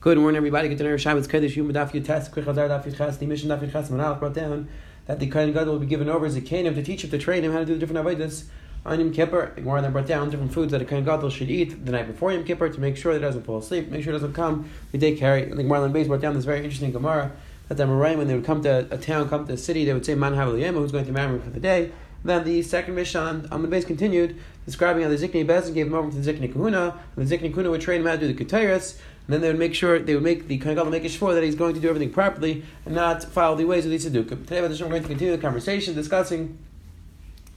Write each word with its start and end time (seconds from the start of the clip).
Good 0.00 0.16
morning, 0.16 0.38
everybody. 0.38 0.70
Good 0.70 0.80
know 0.80 0.96
Shabbos 0.96 1.28
Kodesh 1.28 1.54
Yom 1.56 1.70
Daf 1.74 1.90
Yutes 1.90 2.32
Quick 2.32 2.46
Hazar 2.46 2.70
Daf 2.70 3.18
the 3.18 3.26
Mishnah 3.26 3.54
Daf 3.54 3.70
Yutes 3.70 3.90
Manal 3.90 4.18
brought 4.18 4.32
down 4.32 4.66
that 5.04 5.20
the 5.20 5.26
Kohen 5.26 5.52
Gadol 5.52 5.74
will 5.74 5.80
be 5.80 5.84
given 5.84 6.08
over 6.08 6.24
as 6.24 6.34
a 6.36 6.40
Kanim 6.40 6.74
to 6.74 6.82
teach 6.82 7.04
him 7.04 7.10
to 7.10 7.18
train 7.18 7.44
him 7.44 7.52
how 7.52 7.58
to 7.58 7.66
do 7.66 7.74
the 7.74 7.80
different 7.80 8.06
avodas 8.06 8.44
on 8.86 8.98
Yom 8.98 9.12
Kippur. 9.12 9.52
Gemara 9.56 9.82
then 9.82 9.92
brought 9.92 10.06
down 10.06 10.30
different 10.30 10.54
foods 10.54 10.72
that 10.72 10.80
a 10.80 10.86
Kohen 10.86 11.04
Gadol 11.04 11.28
should 11.28 11.50
eat 11.50 11.84
the 11.84 11.92
night 11.92 12.06
before 12.06 12.32
Yom 12.32 12.44
Kippur 12.44 12.70
to 12.70 12.80
make 12.80 12.96
sure 12.96 13.12
that 13.12 13.18
he 13.18 13.22
doesn't 13.22 13.42
fall 13.42 13.58
asleep, 13.58 13.90
make 13.90 14.02
sure 14.02 14.14
he 14.14 14.18
doesn't 14.18 14.32
come 14.32 14.70
the 14.90 14.96
day 14.96 15.14
carry. 15.14 15.44
The 15.44 15.64
Gemara 15.64 15.90
Beis 15.90 16.06
brought 16.06 16.22
down 16.22 16.32
this 16.32 16.46
very 16.46 16.64
interesting 16.64 16.92
Gemara 16.92 17.32
that 17.68 17.76
the 17.76 17.84
Moraim 17.84 18.16
when 18.16 18.26
they 18.26 18.34
would 18.34 18.46
come 18.46 18.62
to 18.62 18.88
a 18.90 18.96
town, 18.96 19.28
come 19.28 19.46
to 19.48 19.52
a 19.52 19.58
city, 19.58 19.84
they 19.84 19.92
would 19.92 20.06
say 20.06 20.14
Man 20.14 20.32
Havaliyema, 20.32 20.76
who's 20.76 20.92
going 20.92 21.04
to 21.04 21.12
marry 21.12 21.38
for 21.40 21.50
the 21.50 21.60
day. 21.60 21.92
Then 22.24 22.44
the 22.44 22.62
second 22.62 22.94
Mishnah 22.94 23.48
on 23.50 23.62
the 23.62 23.68
base 23.68 23.84
continued, 23.84 24.38
describing 24.66 25.02
how 25.02 25.08
the 25.08 25.16
Zikni 25.16 25.46
Bezin 25.46 25.74
gave 25.74 25.86
him 25.86 25.94
over 25.94 26.10
to 26.10 26.16
the 26.16 26.32
Zikni 26.32 26.52
Kahuna, 26.52 26.98
and 27.16 27.26
the 27.26 27.36
Zikni 27.36 27.50
Kahuna 27.50 27.70
would 27.70 27.80
train 27.80 28.02
him 28.02 28.06
how 28.06 28.16
to 28.16 28.18
do 28.18 28.32
the 28.32 28.44
Keteris, 28.44 28.98
and 29.26 29.34
then 29.34 29.40
they 29.40 29.48
would 29.48 29.58
make 29.58 29.74
sure 29.74 29.98
they 29.98 30.14
would 30.14 30.22
make 30.22 30.48
the 30.48 30.58
Gadol 30.58 30.86
make 30.86 31.08
sure 31.08 31.34
that 31.34 31.42
he's 31.42 31.54
going 31.54 31.74
to 31.74 31.80
do 31.80 31.88
everything 31.88 32.10
properly 32.10 32.64
and 32.84 32.94
not 32.94 33.24
follow 33.24 33.56
the 33.56 33.64
ways 33.64 33.84
of 33.84 33.90
the 33.90 33.96
Tzaddukim. 33.96 34.46
Today, 34.46 34.60
we're 34.60 34.68
going 34.68 35.02
to 35.02 35.08
continue 35.08 35.34
the 35.34 35.42
conversation 35.42 35.94
discussing 35.94 36.58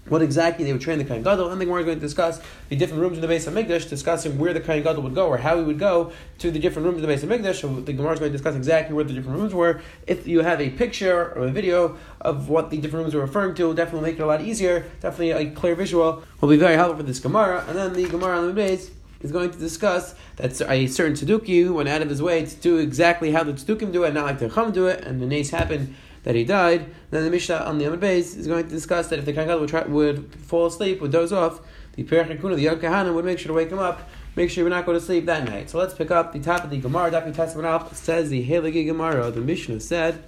what 0.10 0.22
exactly 0.22 0.66
they 0.66 0.74
would 0.74 0.82
train 0.82 0.98
the 0.98 1.06
Kohen 1.06 1.24
Gadol, 1.24 1.50
and 1.50 1.62
then 1.62 1.70
we're 1.70 1.84
going 1.84 1.98
to 1.98 2.02
discuss 2.02 2.42
the 2.70 2.76
different 2.76 3.02
rooms 3.02 3.18
in 3.18 3.22
the 3.22 3.28
base 3.28 3.48
of 3.48 3.54
Mikdash, 3.54 3.90
discussing 3.90 4.38
where 4.38 4.54
the 4.54 4.60
Kohen 4.60 4.84
Gadol 4.84 5.02
would 5.04 5.16
go 5.16 5.28
or 5.28 5.38
how 5.38 5.58
he 5.58 5.64
would 5.64 5.80
go 5.80 6.12
to 6.40 6.52
the 6.52 6.60
different 6.60 6.86
rooms 6.86 6.98
in 6.98 7.02
the 7.04 7.08
base 7.08 7.24
of 7.24 7.30
Mikdash. 7.30 7.62
So 7.62 7.80
the 7.80 7.94
Gemara 7.94 8.14
is 8.14 8.20
going 8.20 8.32
to 8.32 8.38
discuss 8.38 8.56
exactly 8.56 8.94
where 8.94 9.06
the 9.06 9.14
different 9.14 9.40
rooms 9.40 9.54
were. 9.54 9.82
If 10.06 10.28
you 10.28 10.42
have 10.42 10.60
a 10.60 10.70
picture 10.72 11.32
or 11.36 11.48
a 11.48 11.52
video 11.52 11.98
of 12.20 12.50
what 12.50 12.70
the 12.70 12.78
different 12.78 13.04
rooms 13.04 13.16
are 13.16 13.22
referring 13.22 13.56
to, 13.56 13.74
definitely 13.74 14.12
make 14.12 14.20
it 14.20 14.24
a 14.24 14.26
lot 14.26 14.42
easier. 14.42 14.86
Definitely 15.00 15.32
a 15.32 15.52
clear 15.52 15.76
visual 15.76 16.24
will 16.42 16.50
be 16.50 16.58
very 16.58 16.76
helpful 16.76 16.98
for 16.98 17.04
this 17.04 17.20
Gemara. 17.20 17.64
And 17.68 17.78
then 17.78 17.94
the 17.94 18.06
Gemara 18.08 18.40
on 18.40 18.48
the 18.48 18.54
base 18.54 18.92
is 19.22 19.32
going 19.32 19.52
to 19.52 19.58
discuss 19.58 20.16
that 20.36 20.60
a 20.70 20.88
certain 20.88 21.14
Tzeduki 21.14 21.74
went 21.74 21.88
out 21.88 22.02
of 22.02 22.10
his 22.10 22.22
way 22.22 22.46
to 22.46 22.56
do 22.58 22.78
exactly 22.78 23.32
how 23.32 23.44
the 23.44 23.54
Tzedukim 23.54 23.94
do 23.94 24.04
it, 24.04 24.14
not 24.14 24.26
like 24.26 24.40
the 24.40 24.50
Chum 24.50 24.74
do 24.74 24.88
it, 24.88 25.02
and 25.06 25.22
the 25.22 25.26
nace 25.26 25.52
happened 25.52 25.96
that 26.24 26.36
he 26.36 26.44
died. 26.44 26.94
Then 27.12 27.24
the 27.24 27.30
Mishnah 27.30 27.58
on 27.58 27.78
the 27.78 27.86
Amud 27.86 28.00
Beis 28.00 28.38
is 28.38 28.48
going 28.48 28.64
to 28.64 28.70
discuss 28.70 29.08
that 29.10 29.20
if 29.20 29.26
the 29.26 29.34
Kohen 29.34 29.60
would, 29.60 29.90
would 29.90 30.36
fall 30.36 30.66
asleep, 30.66 31.02
would 31.02 31.12
doze 31.12 31.32
off, 31.32 31.62
the 31.96 32.04
Perech 32.04 32.40
Kuna, 32.40 32.56
the 32.56 32.62
young 32.62 32.78
Kahana, 32.78 33.14
would 33.14 33.26
make 33.26 33.40
sure 33.40 33.50
to 33.50 33.54
wake 33.54 33.70
him 33.70 33.80
up, 33.80 34.10
make 34.36 34.50
sure 34.50 34.62
he 34.62 34.64
would 34.64 34.76
not 34.76 34.86
go 34.86 34.94
to 34.94 35.02
sleep 35.02 35.26
that 35.26 35.46
night. 35.46 35.70
So 35.70 35.78
let's 35.78 35.94
pick 35.94 36.10
up 36.12 36.34
the 36.34 36.40
top 36.40 36.64
of 36.64 36.70
the 36.70 36.80
Gemara. 36.80 37.12
Dr. 37.12 37.32
Testament 37.32 37.96
says 37.96 38.30
the 38.30 38.48
Halagi 38.48 38.86
Gemara, 38.86 39.30
the 39.30 39.42
Mishnah 39.42 39.80
said 39.80 40.24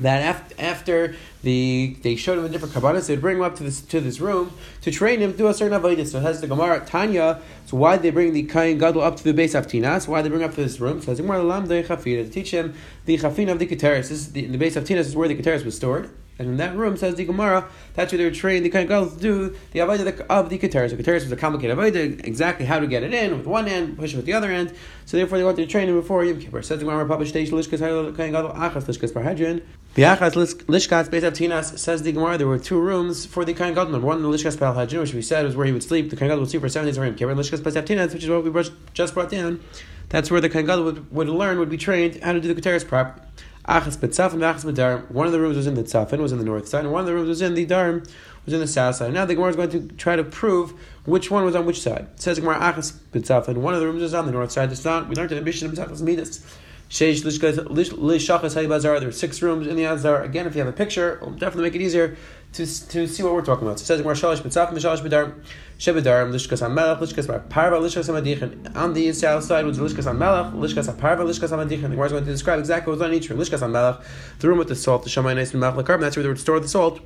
that 0.00 0.22
after, 0.22 0.54
after 0.58 1.16
the 1.42 1.96
they 2.02 2.16
showed 2.16 2.38
him 2.38 2.44
the 2.44 2.48
different 2.48 2.74
kabbalas, 2.74 3.06
they'd 3.06 3.20
bring 3.20 3.36
him 3.38 3.42
up 3.42 3.56
to 3.56 3.62
this 3.62 3.80
to 3.80 4.00
this 4.00 4.20
room 4.20 4.52
to 4.82 4.90
train 4.90 5.20
him 5.20 5.32
to 5.32 5.38
do 5.38 5.48
a 5.48 5.54
certain 5.54 5.80
avodah. 5.80 6.06
So 6.06 6.18
it 6.18 6.22
has 6.22 6.40
the 6.40 6.46
Gemara 6.46 6.84
Tanya. 6.84 7.40
So 7.66 7.76
why 7.76 7.96
they 7.96 8.10
bring 8.10 8.32
the 8.32 8.42
Kain 8.42 8.78
Gadol 8.78 9.02
up 9.02 9.16
to 9.16 9.24
the 9.24 9.32
Beis 9.32 9.54
Avtinas? 9.54 10.08
Why 10.08 10.22
they 10.22 10.28
bring 10.28 10.42
him 10.42 10.48
up 10.48 10.54
to 10.56 10.62
this 10.62 10.80
room? 10.80 11.00
So 11.00 11.14
the 11.14 11.22
Gemara 11.22 11.42
Lam 11.42 11.68
to 11.68 12.28
teach 12.28 12.50
him 12.50 12.74
the 13.04 13.16
chafina 13.18 13.52
of 13.52 13.58
the 13.58 13.66
Keteris. 13.66 14.08
This 14.08 14.12
is 14.12 14.32
the, 14.32 14.46
the 14.46 14.58
Beis 14.58 14.80
Avtinas 14.80 15.00
is 15.00 15.16
where 15.16 15.28
the 15.28 15.36
Keteris 15.36 15.64
was 15.64 15.76
stored. 15.76 16.10
And 16.40 16.48
in 16.48 16.56
that 16.56 16.74
room, 16.74 16.96
says 16.96 17.16
the 17.16 17.26
Gemara, 17.26 17.68
that's 17.92 18.12
where 18.12 18.16
they 18.16 18.24
were 18.24 18.30
trained 18.30 18.64
the 18.64 18.70
Kohen 18.70 18.86
Gadol 18.86 19.10
to 19.10 19.18
do 19.18 19.56
the 19.72 19.80
Avodah 19.80 20.24
of 20.30 20.48
the 20.48 20.58
Keteris. 20.58 20.88
The 20.88 20.96
Keteris 20.96 21.22
was 21.24 21.30
a 21.30 21.36
complicated 21.36 21.76
Avodah, 21.76 22.26
exactly 22.26 22.64
how 22.64 22.78
to 22.78 22.86
get 22.86 23.02
it 23.02 23.12
in 23.12 23.36
with 23.36 23.46
one 23.46 23.68
end, 23.68 23.98
push 23.98 24.14
it 24.14 24.16
with 24.16 24.24
the 24.24 24.32
other 24.32 24.50
end. 24.50 24.74
So 25.04 25.18
therefore, 25.18 25.36
they 25.36 25.44
wanted 25.44 25.66
to 25.66 25.66
train 25.66 25.90
him 25.90 25.96
before 25.96 26.24
Yom 26.24 26.40
Kippur. 26.40 26.62
Says 26.62 26.78
the 26.78 26.86
Gemara, 26.86 27.06
Papa 27.06 27.24
Shteish 27.24 27.50
Lishkas 27.50 27.80
Kohen 28.16 28.32
Gadol 28.32 28.52
Achas 28.52 28.84
Lishkas 28.84 29.12
Parhedrin. 29.12 29.62
The 29.92 30.02
Achas 30.04 30.32
Lishkas 30.64 31.10
Beis 31.10 31.30
Tinas 31.30 31.78
says 31.78 32.02
the 32.02 32.12
Gemara, 32.12 32.38
there 32.38 32.46
were 32.46 32.58
two 32.58 32.80
rooms 32.80 33.26
for 33.26 33.44
the 33.44 33.52
Kohen 33.52 33.74
Gadol. 33.74 34.00
One, 34.00 34.22
the 34.22 34.28
Lishkas 34.28 34.56
Parhedrin, 34.56 35.00
which 35.00 35.12
we 35.12 35.20
said 35.20 35.44
was 35.44 35.54
where 35.54 35.66
he 35.66 35.72
would 35.72 35.82
sleep. 35.82 36.08
The 36.08 36.16
Kohen 36.16 36.28
Gadol 36.28 36.40
would 36.40 36.50
sleep 36.50 36.62
for 36.62 36.70
seven 36.70 36.86
days 36.86 36.96
for 36.96 37.04
Yom 37.04 37.16
Kippur. 37.16 37.32
And 37.32 37.38
Lishkas 37.38 37.60
Tinas, 37.60 38.14
which 38.14 38.24
is 38.24 38.30
what 38.30 38.44
we 38.44 38.70
just 38.94 39.12
brought 39.12 39.28
down. 39.28 39.60
That's 40.08 40.30
where 40.30 40.40
the 40.40 40.48
Kohen 40.48 40.64
Gadol 40.64 40.84
would, 40.86 41.12
would 41.12 41.28
learn, 41.28 41.58
would 41.58 41.68
be 41.68 41.76
trained 41.76 42.22
how 42.22 42.32
to 42.32 42.40
do 42.40 42.54
the 42.54 42.58
Keteris 42.58 42.88
prop. 42.88 43.26
Achas 43.66 43.98
Betzafin, 43.98 44.38
Achas 44.38 44.64
Bedarim. 44.64 45.10
One 45.10 45.26
of 45.26 45.32
the 45.32 45.40
rooms 45.40 45.56
was 45.56 45.66
in 45.66 45.74
the 45.74 45.82
Tzafin, 45.82 46.18
was 46.18 46.32
in 46.32 46.38
the 46.38 46.44
north 46.44 46.68
side, 46.68 46.84
and 46.84 46.92
one 46.92 47.00
of 47.00 47.06
the 47.06 47.14
rooms 47.14 47.28
was 47.28 47.42
in 47.42 47.54
the 47.54 47.66
Darim, 47.66 48.08
was 48.44 48.54
in 48.54 48.60
the 48.60 48.66
south 48.66 48.96
side. 48.96 49.12
Now 49.12 49.24
the 49.24 49.34
Gemara 49.34 49.50
is 49.50 49.56
going 49.56 49.70
to 49.70 49.94
try 49.96 50.16
to 50.16 50.24
prove 50.24 50.72
which 51.04 51.30
one 51.30 51.44
was 51.44 51.54
on 51.54 51.66
which 51.66 51.80
side. 51.80 52.08
It 52.14 52.20
says 52.20 52.38
Gemara 52.38 52.58
Achas 52.58 52.92
Betzafin. 53.12 53.56
One 53.56 53.74
of 53.74 53.80
the 53.80 53.86
rooms 53.86 54.02
was 54.02 54.14
on 54.14 54.26
the 54.26 54.32
north 54.32 54.50
side. 54.50 54.72
It's 54.72 54.84
not. 54.84 55.08
We 55.08 55.14
learned 55.14 55.32
in 55.32 55.38
the 55.38 55.44
Mishnah 55.44 55.68
Betzafin 55.68 56.00
Midas. 56.00 56.44
Sheish 56.88 57.22
Lishachas 57.22 58.54
Hayibazar. 58.54 58.98
There 58.98 59.08
are 59.08 59.12
six 59.12 59.42
rooms 59.42 59.68
in 59.68 59.76
the 59.76 59.86
Azar. 59.86 60.22
Again, 60.22 60.46
if 60.46 60.56
you 60.56 60.60
have 60.60 60.68
a 60.68 60.76
picture, 60.76 61.16
it'll 61.16 61.30
definitely 61.30 61.62
make 61.62 61.74
it 61.76 61.82
easier 61.82 62.16
to, 62.52 62.88
to 62.88 63.06
see 63.06 63.22
what 63.22 63.32
we're 63.32 63.44
talking 63.44 63.66
about. 63.66 63.78
So 63.78 63.84
it 63.84 63.86
says 63.86 64.00
Gemara 64.00 64.16
Shalish 64.16 64.40
Betzafin, 64.40 64.72
Shalish 64.72 65.06
Bedarim. 65.06 65.42
Shebedarim, 65.80 66.30
Lishkas 66.30 66.60
HaMelech, 66.60 66.98
Lishkas 66.98 67.26
HaParva, 67.26 67.80
Lishkas 67.80 68.10
HaMadichin. 68.10 68.76
On 68.76 68.92
the 68.92 69.10
south 69.14 69.44
side 69.44 69.64
was 69.64 69.78
Lishkas 69.78 70.04
HaMelech, 70.04 70.52
Lishkas 70.52 70.94
HaParva, 70.94 71.20
Lishkas 71.20 71.48
HaMadichin. 71.48 71.84
The 71.84 71.88
Gemara 71.88 72.04
is 72.04 72.12
going 72.12 72.24
to 72.26 72.30
describe 72.30 72.58
exactly 72.58 72.90
what 72.90 72.98
was 72.98 73.08
on 73.08 73.14
each 73.14 73.30
room. 73.30 73.38
Lishkas 73.38 73.60
HaMelech, 73.60 74.04
the 74.40 74.48
room 74.48 74.58
with 74.58 74.68
the 74.68 74.76
salt, 74.76 75.04
the 75.04 75.08
Shammai 75.08 75.32
Nice 75.32 75.52
and 75.52 75.60
Melech 75.60 75.86
That's 75.86 76.16
where 76.16 76.22
they 76.22 76.28
would 76.28 76.38
store 76.38 76.60
the 76.60 76.68
salt 76.68 77.00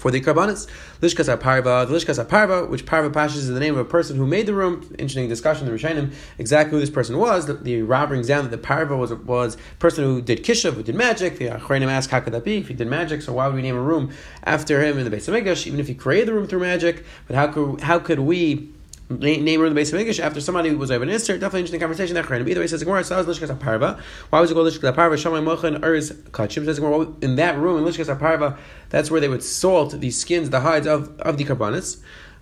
for 0.00 0.10
the 0.10 0.20
karbanis. 0.20 0.66
Lishkas 1.00 1.40
Parva, 1.40 1.86
the 1.88 1.94
Lishkas 1.94 2.26
Parva, 2.28 2.66
which 2.66 2.86
Parva 2.86 3.10
Pashas 3.10 3.36
is 3.36 3.48
the 3.48 3.60
name 3.60 3.74
of 3.74 3.80
a 3.80 3.84
person 3.84 4.16
who 4.16 4.26
made 4.26 4.46
the 4.46 4.54
room. 4.54 4.80
Interesting 4.98 5.28
discussion 5.28 5.66
in 5.66 5.72
the 5.72 5.78
Rishonim 5.78 6.12
exactly 6.38 6.72
who 6.72 6.80
this 6.80 6.90
person 6.90 7.18
was. 7.18 7.46
The, 7.46 7.54
the 7.54 7.82
brings 7.82 8.26
down 8.26 8.44
that 8.44 8.50
the 8.50 8.58
Parva 8.58 8.96
was 8.96 9.12
was 9.12 9.56
person 9.78 10.04
who 10.04 10.20
did 10.22 10.42
kishuf, 10.44 10.72
who 10.72 10.82
did 10.82 10.94
magic. 10.94 11.38
The 11.38 11.48
Achronim 11.48 11.88
ask 11.88 12.10
how 12.10 12.20
could 12.20 12.32
that 12.32 12.44
be 12.44 12.58
if 12.58 12.68
he 12.68 12.74
did 12.74 12.88
magic? 12.88 13.22
So 13.22 13.34
why 13.34 13.46
would 13.46 13.56
we 13.56 13.62
name 13.62 13.76
a 13.76 13.82
room 13.82 14.12
after 14.44 14.82
him 14.82 14.98
in 14.98 15.04
the 15.04 15.10
base 15.10 15.28
of 15.28 15.34
Mikdash, 15.34 15.66
even 15.66 15.80
if 15.80 15.86
he 15.86 15.94
created 15.94 16.28
the 16.28 16.34
room 16.34 16.46
through 16.46 16.60
magic? 16.60 17.04
But 17.26 17.36
how 17.36 17.48
could 17.48 17.80
how 17.80 17.98
could 17.98 18.20
we 18.20 18.70
name 19.10 19.46
in 19.46 19.68
the 19.68 19.74
base 19.74 19.92
of 19.92 19.98
English 19.98 20.20
after 20.20 20.40
somebody 20.40 20.74
was 20.74 20.90
over 20.90 21.02
an 21.02 21.10
Isser. 21.10 21.34
Definitely 21.34 21.60
interesting 21.60 21.80
conversation. 21.80 22.14
That 22.14 22.30
Either 22.30 22.60
way, 22.60 22.66
says 22.66 22.82
Gemara, 22.82 23.02
"Saz 23.02 23.24
lishkas 23.24 23.58
parva." 23.58 23.98
Why 24.30 24.40
was 24.40 24.50
it 24.50 24.54
called 24.54 24.72
lishkas 24.72 24.94
parva? 24.94 25.16
Shamay 25.16 25.42
mochan 25.42 25.80
urs 25.80 26.12
kachim. 26.30 26.64
Says 26.64 26.78
Gemara, 26.78 27.08
in 27.20 27.36
that 27.36 27.58
room 27.58 27.78
in 27.78 27.92
lishkas 27.92 28.16
parva, 28.18 28.56
that's 28.88 29.10
where 29.10 29.20
they 29.20 29.28
would 29.28 29.42
salt 29.42 30.00
the 30.00 30.10
skins, 30.10 30.50
the 30.50 30.60
hides 30.60 30.86
of 30.86 31.18
of 31.20 31.36
the 31.38 31.44
karbanis. 31.44 31.98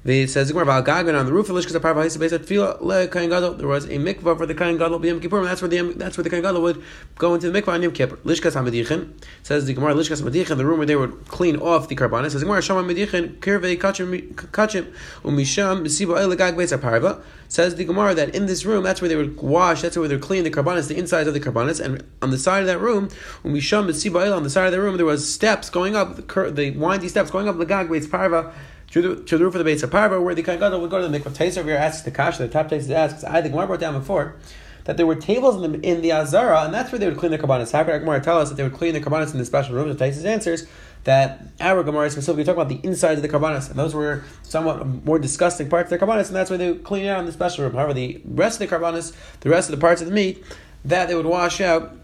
They 0.09 0.27
says 0.27 0.51
Gemara 0.51 0.83
Gagan 0.83 1.21
on 1.21 1.27
the 1.27 1.35
roof 1.35 1.51
of 1.51 1.57
Lishkas 1.57 1.79
Aparva 1.79 3.13
Kain 3.13 3.29
Gadol. 3.29 3.53
There 3.53 3.69
was 3.69 3.85
a 3.85 3.99
mikvah 3.99 4.39
for 4.39 4.47
the 4.47 4.55
Kain 4.55 4.79
Gadol 4.79 5.01
B'Yom 5.01 5.21
Kippur. 5.21 5.45
That's 5.45 5.61
where 5.61 5.69
the 5.69 5.83
that's 5.93 6.17
where 6.17 6.25
the 6.25 6.31
Kain 6.31 6.41
Gadol 6.41 6.63
would 6.63 6.83
go 7.17 7.35
into 7.35 7.51
the 7.51 7.61
mikvah 7.61 7.75
on 7.75 7.83
Yom 7.83 7.93
Kippur. 7.93 8.17
Lishkas 8.25 8.55
Hamadichin 8.55 9.13
says 9.43 9.67
the 9.67 9.75
Gemara 9.75 9.93
Lishkas 9.93 10.23
Hamadichin, 10.23 10.57
the 10.57 10.65
room 10.65 10.79
where 10.79 10.87
they 10.87 10.97
would 10.97 11.29
clean 11.29 11.57
off 11.57 11.89
the 11.89 11.95
karbanis. 11.95 12.31
Says 12.31 12.43
Gemara 12.43 12.63
Shama 12.63 12.85
Hamadichin 12.85 13.37
Kirvei 13.41 13.79
Kachim 13.79 14.33
Kachim 14.33 14.91
Umisham 15.25 15.83
Mesiba 15.83 16.19
El 16.19 16.35
Gag 16.37 16.57
Beis 16.57 16.75
Aparva. 16.75 17.23
Says 17.49 17.75
the 17.75 17.85
Gemara 17.85 18.15
that 18.15 18.35
in 18.35 18.47
this 18.47 18.65
room 18.65 18.85
that's 18.85 19.03
where 19.03 19.11
they 19.11 19.17
would 19.17 19.37
wash. 19.37 19.83
That's 19.83 19.99
where 19.99 20.09
they 20.09 20.15
would 20.15 20.25
clean 20.25 20.45
the 20.45 20.51
karbanis, 20.51 20.89
the 20.89 20.97
insides 20.97 21.29
of 21.29 21.35
the 21.35 21.41
karbanis, 21.41 21.85
and 21.85 22.03
on 22.23 22.31
the 22.31 22.39
side 22.39 22.61
of 22.61 22.67
that 22.67 22.79
room 22.79 23.09
Umisham 23.45 23.87
Mesiba 23.87 24.25
El 24.25 24.33
on 24.33 24.43
the 24.43 24.49
side 24.49 24.65
of 24.65 24.73
the 24.73 24.81
room 24.81 24.97
there 24.97 25.05
was 25.05 25.31
steps 25.31 25.69
going 25.69 25.95
up, 25.95 26.17
the, 26.17 26.51
the 26.51 26.71
windy 26.71 27.09
steps 27.09 27.31
going 27.31 27.47
up 27.47 27.59
the 27.59 27.67
Gag 27.67 27.89
Beis 27.89 28.09
Parva 28.09 28.55
to 28.91 29.03
the, 29.03 29.23
to 29.25 29.39
the 29.39 29.45
roof 29.45 29.55
of 29.55 29.59
the 29.59 29.65
base 29.65 29.83
of 29.83 29.91
Parva, 29.91 30.21
where 30.21 30.35
the 30.35 30.43
Kohen 30.43 30.59
Gadol 30.59 30.81
would 30.81 30.91
go 30.91 31.01
to 31.01 31.09
the 31.09 31.19
mikvah. 31.19 31.37
Taser 31.37 31.65
here 31.65 31.77
asks 31.77 32.03
the 32.03 32.11
Kasha, 32.11 32.43
the 32.43 32.49
top 32.49 32.69
Taser 32.69 32.91
asks, 32.91 33.25
I 33.25 33.43
think 33.43 33.53
Gemara 33.53 33.67
brought 33.67 33.81
down 33.81 33.99
before, 33.99 34.37
that 34.85 34.97
there 34.97 35.07
were 35.07 35.15
tables 35.15 35.63
in 35.63 35.73
the, 35.73 35.81
in 35.87 36.01
the 36.01 36.13
Azara, 36.13 36.63
and 36.63 36.73
that's 36.73 36.91
where 36.91 36.99
they 36.99 37.07
would 37.07 37.19
clean 37.19 37.31
the 37.31 37.39
Kabbanis. 37.39 37.73
How 37.73 37.85
could 37.85 38.01
Gemara 38.01 38.21
tell 38.21 38.39
us 38.39 38.49
that 38.49 38.55
they 38.57 38.63
would 38.63 38.73
clean 38.73 38.95
the 38.95 39.01
Kabbanis 39.01 39.33
in 39.33 39.39
the 39.39 39.45
special 39.45 39.75
room? 39.75 39.89
The 39.89 39.95
Taser 39.95 40.25
answers 40.25 40.67
that 41.05 41.43
our 41.61 41.83
Gemara 41.83 42.11
specifically 42.11 42.45
talking 42.45 42.61
about 42.61 42.69
the 42.71 42.87
insides 42.87 43.19
of 43.19 43.23
the 43.23 43.29
Kabbanis, 43.29 43.69
and 43.69 43.79
those 43.79 43.95
were 43.95 44.25
somewhat 44.43 44.87
more 45.05 45.19
disgusting 45.19 45.69
parts 45.69 45.93
of 45.93 46.01
the 46.01 46.05
Kabbanis, 46.05 46.29
and 46.29 46.37
that's 46.37 46.51
why 46.51 46.57
they 46.57 46.73
would 46.73 46.85
clean 46.85 47.05
it 47.05 47.09
out 47.09 47.21
in 47.21 47.27
the 47.27 47.33
special 47.33 47.65
room. 47.65 47.75
However, 47.75 47.93
the 47.93 48.21
rest 48.25 48.61
of 48.61 48.69
the 48.69 48.77
Kabbanis, 48.77 49.15
the 49.41 49.51
rest 49.51 49.69
of 49.69 49.77
the 49.77 49.81
parts 49.81 50.01
of 50.01 50.09
the 50.09 50.15
meat, 50.15 50.43
that 50.85 51.09
they 51.09 51.15
would 51.15 51.27
wash 51.27 51.61
out 51.61 51.95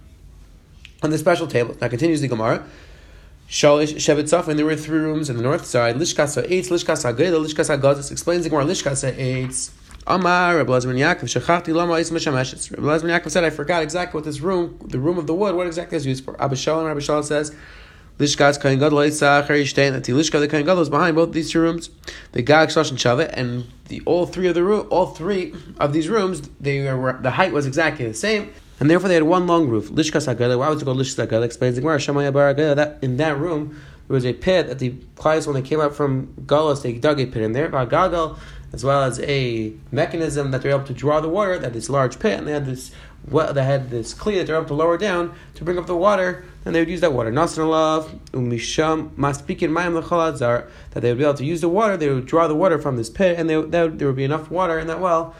on 1.02 1.10
the 1.10 1.18
special 1.18 1.46
table. 1.46 1.76
Now 1.80 1.88
continues 1.88 2.20
the 2.20 2.28
Gemara. 2.28 2.64
Shalish 3.48 3.94
Shevet 3.94 4.24
Safin. 4.24 4.56
There 4.56 4.64
were 4.64 4.76
three 4.76 4.98
rooms 4.98 5.30
in 5.30 5.36
the 5.36 5.42
north 5.42 5.66
side. 5.66 5.96
Lishkasa 5.96 6.48
Eitz, 6.48 6.68
Lishkasa 6.68 7.16
Geda, 7.16 7.38
Lishkasa 7.38 7.80
Gazis. 7.80 8.10
Explains 8.10 8.44
the 8.44 8.50
Gemara. 8.50 8.64
Lishkasa 8.64 9.16
Eitz. 9.16 9.70
Amar 10.06 10.56
Rabbi 10.56 10.70
Lazar 10.70 10.92
Yaakov 10.92 11.24
Shachati 11.24 11.74
Lama 11.74 11.94
Is 11.94 12.10
Meshameshes. 12.10 12.70
Rabbi 12.70 12.82
Lazar 12.86 13.08
Yaakov 13.08 13.30
said, 13.30 13.44
"I 13.44 13.50
forgot 13.50 13.82
exactly 13.82 14.18
what 14.18 14.24
this 14.24 14.40
room, 14.40 14.78
the 14.84 14.98
room 14.98 15.18
of 15.18 15.26
the 15.26 15.34
wood, 15.34 15.54
what 15.54 15.66
exactly 15.66 15.96
is 15.96 16.04
used 16.04 16.24
for." 16.24 16.40
Abba 16.42 16.56
Shalom, 16.56 16.84
Rabbi 16.86 17.00
Shalom 17.00 17.22
says. 17.22 17.54
Lishkas 18.18 18.62
Kain 18.62 18.78
Gadol 18.78 18.98
Isach 18.98 19.48
Harishtain 19.48 19.90
that 19.90 20.04
the 20.04 20.12
Lishka 20.12 20.38
the 20.38 20.46
Kain 20.46 20.64
Gadol 20.64 20.82
is 20.82 20.88
behind 20.88 21.16
both 21.16 21.32
these 21.32 21.50
two 21.50 21.60
rooms, 21.60 21.90
the 22.30 22.42
Gag 22.42 22.68
Shlosh 22.68 22.90
and 22.90 22.98
Shavet, 22.98 23.30
and 23.32 23.66
the 23.88 24.02
all 24.04 24.24
three 24.24 24.46
of 24.46 24.54
the 24.54 24.62
room, 24.62 24.86
all 24.88 25.06
three 25.06 25.52
of 25.80 25.92
these 25.92 26.08
rooms, 26.08 26.42
they 26.60 26.92
were 26.92 27.18
the 27.20 27.32
height 27.32 27.52
was 27.52 27.66
exactly 27.66 28.06
the 28.06 28.14
same, 28.14 28.52
and 28.84 28.90
therefore 28.90 29.08
they 29.08 29.14
had 29.14 29.22
one 29.22 29.46
long 29.46 29.66
roof. 29.66 29.88
Lishkas 29.88 30.30
Hagala. 30.30 30.58
Why 30.58 30.68
was 30.68 30.82
it 30.82 30.84
called 30.84 30.98
Lishkas 30.98 31.26
Hagala? 31.26 31.46
Explains 31.46 31.76
the 31.76 31.80
Gemara. 31.80 32.54
That 32.74 32.98
in 33.00 33.16
that 33.16 33.38
room 33.38 33.80
there 34.06 34.14
was 34.14 34.26
a 34.26 34.34
pit 34.34 34.66
that 34.66 34.78
the 34.78 34.94
clients 35.14 35.46
when 35.46 35.54
they 35.54 35.66
came 35.66 35.80
out 35.80 35.94
from 35.96 36.26
Galus 36.44 36.82
they 36.82 36.92
dug 36.92 37.18
a 37.18 37.24
pit 37.24 37.42
in 37.42 37.52
there. 37.52 37.70
Gagal, 37.70 38.38
as 38.74 38.84
well 38.84 39.02
as 39.02 39.20
a 39.20 39.72
mechanism 39.90 40.50
that 40.50 40.60
they're 40.60 40.72
able 40.72 40.84
to 40.84 40.92
draw 40.92 41.22
the 41.22 41.30
water. 41.30 41.58
That 41.58 41.72
this 41.72 41.88
large 41.88 42.18
pit, 42.18 42.38
and 42.38 42.46
they 42.46 42.52
had 42.52 42.66
this 42.66 42.90
well, 43.30 43.54
they 43.54 43.64
had 43.64 43.88
this 43.88 44.12
cleat 44.12 44.36
that 44.36 44.48
they're 44.48 44.56
able 44.56 44.66
to 44.66 44.74
lower 44.74 44.98
down 44.98 45.34
to 45.54 45.64
bring 45.64 45.78
up 45.78 45.86
the 45.86 45.96
water, 45.96 46.44
and 46.66 46.74
they 46.74 46.80
would 46.80 46.90
use 46.90 47.00
that 47.00 47.14
water. 47.14 47.32
Nasan 47.32 47.70
love 47.70 48.14
umisham 48.32 49.14
maspikin 49.14 49.70
mayim 49.70 49.94
that 50.90 51.00
they 51.00 51.08
would 51.08 51.16
be 51.16 51.24
able 51.24 51.32
to 51.32 51.44
use 51.46 51.62
the 51.62 51.70
water. 51.70 51.96
They 51.96 52.10
would 52.10 52.26
draw 52.26 52.48
the 52.48 52.54
water 52.54 52.78
from 52.78 52.98
this 52.98 53.08
pit, 53.08 53.38
and 53.38 53.48
they, 53.48 53.58
that, 53.62 53.98
there 53.98 54.08
would 54.08 54.16
be 54.16 54.24
enough 54.24 54.50
water 54.50 54.78
in 54.78 54.88
that 54.88 55.00
well 55.00 55.34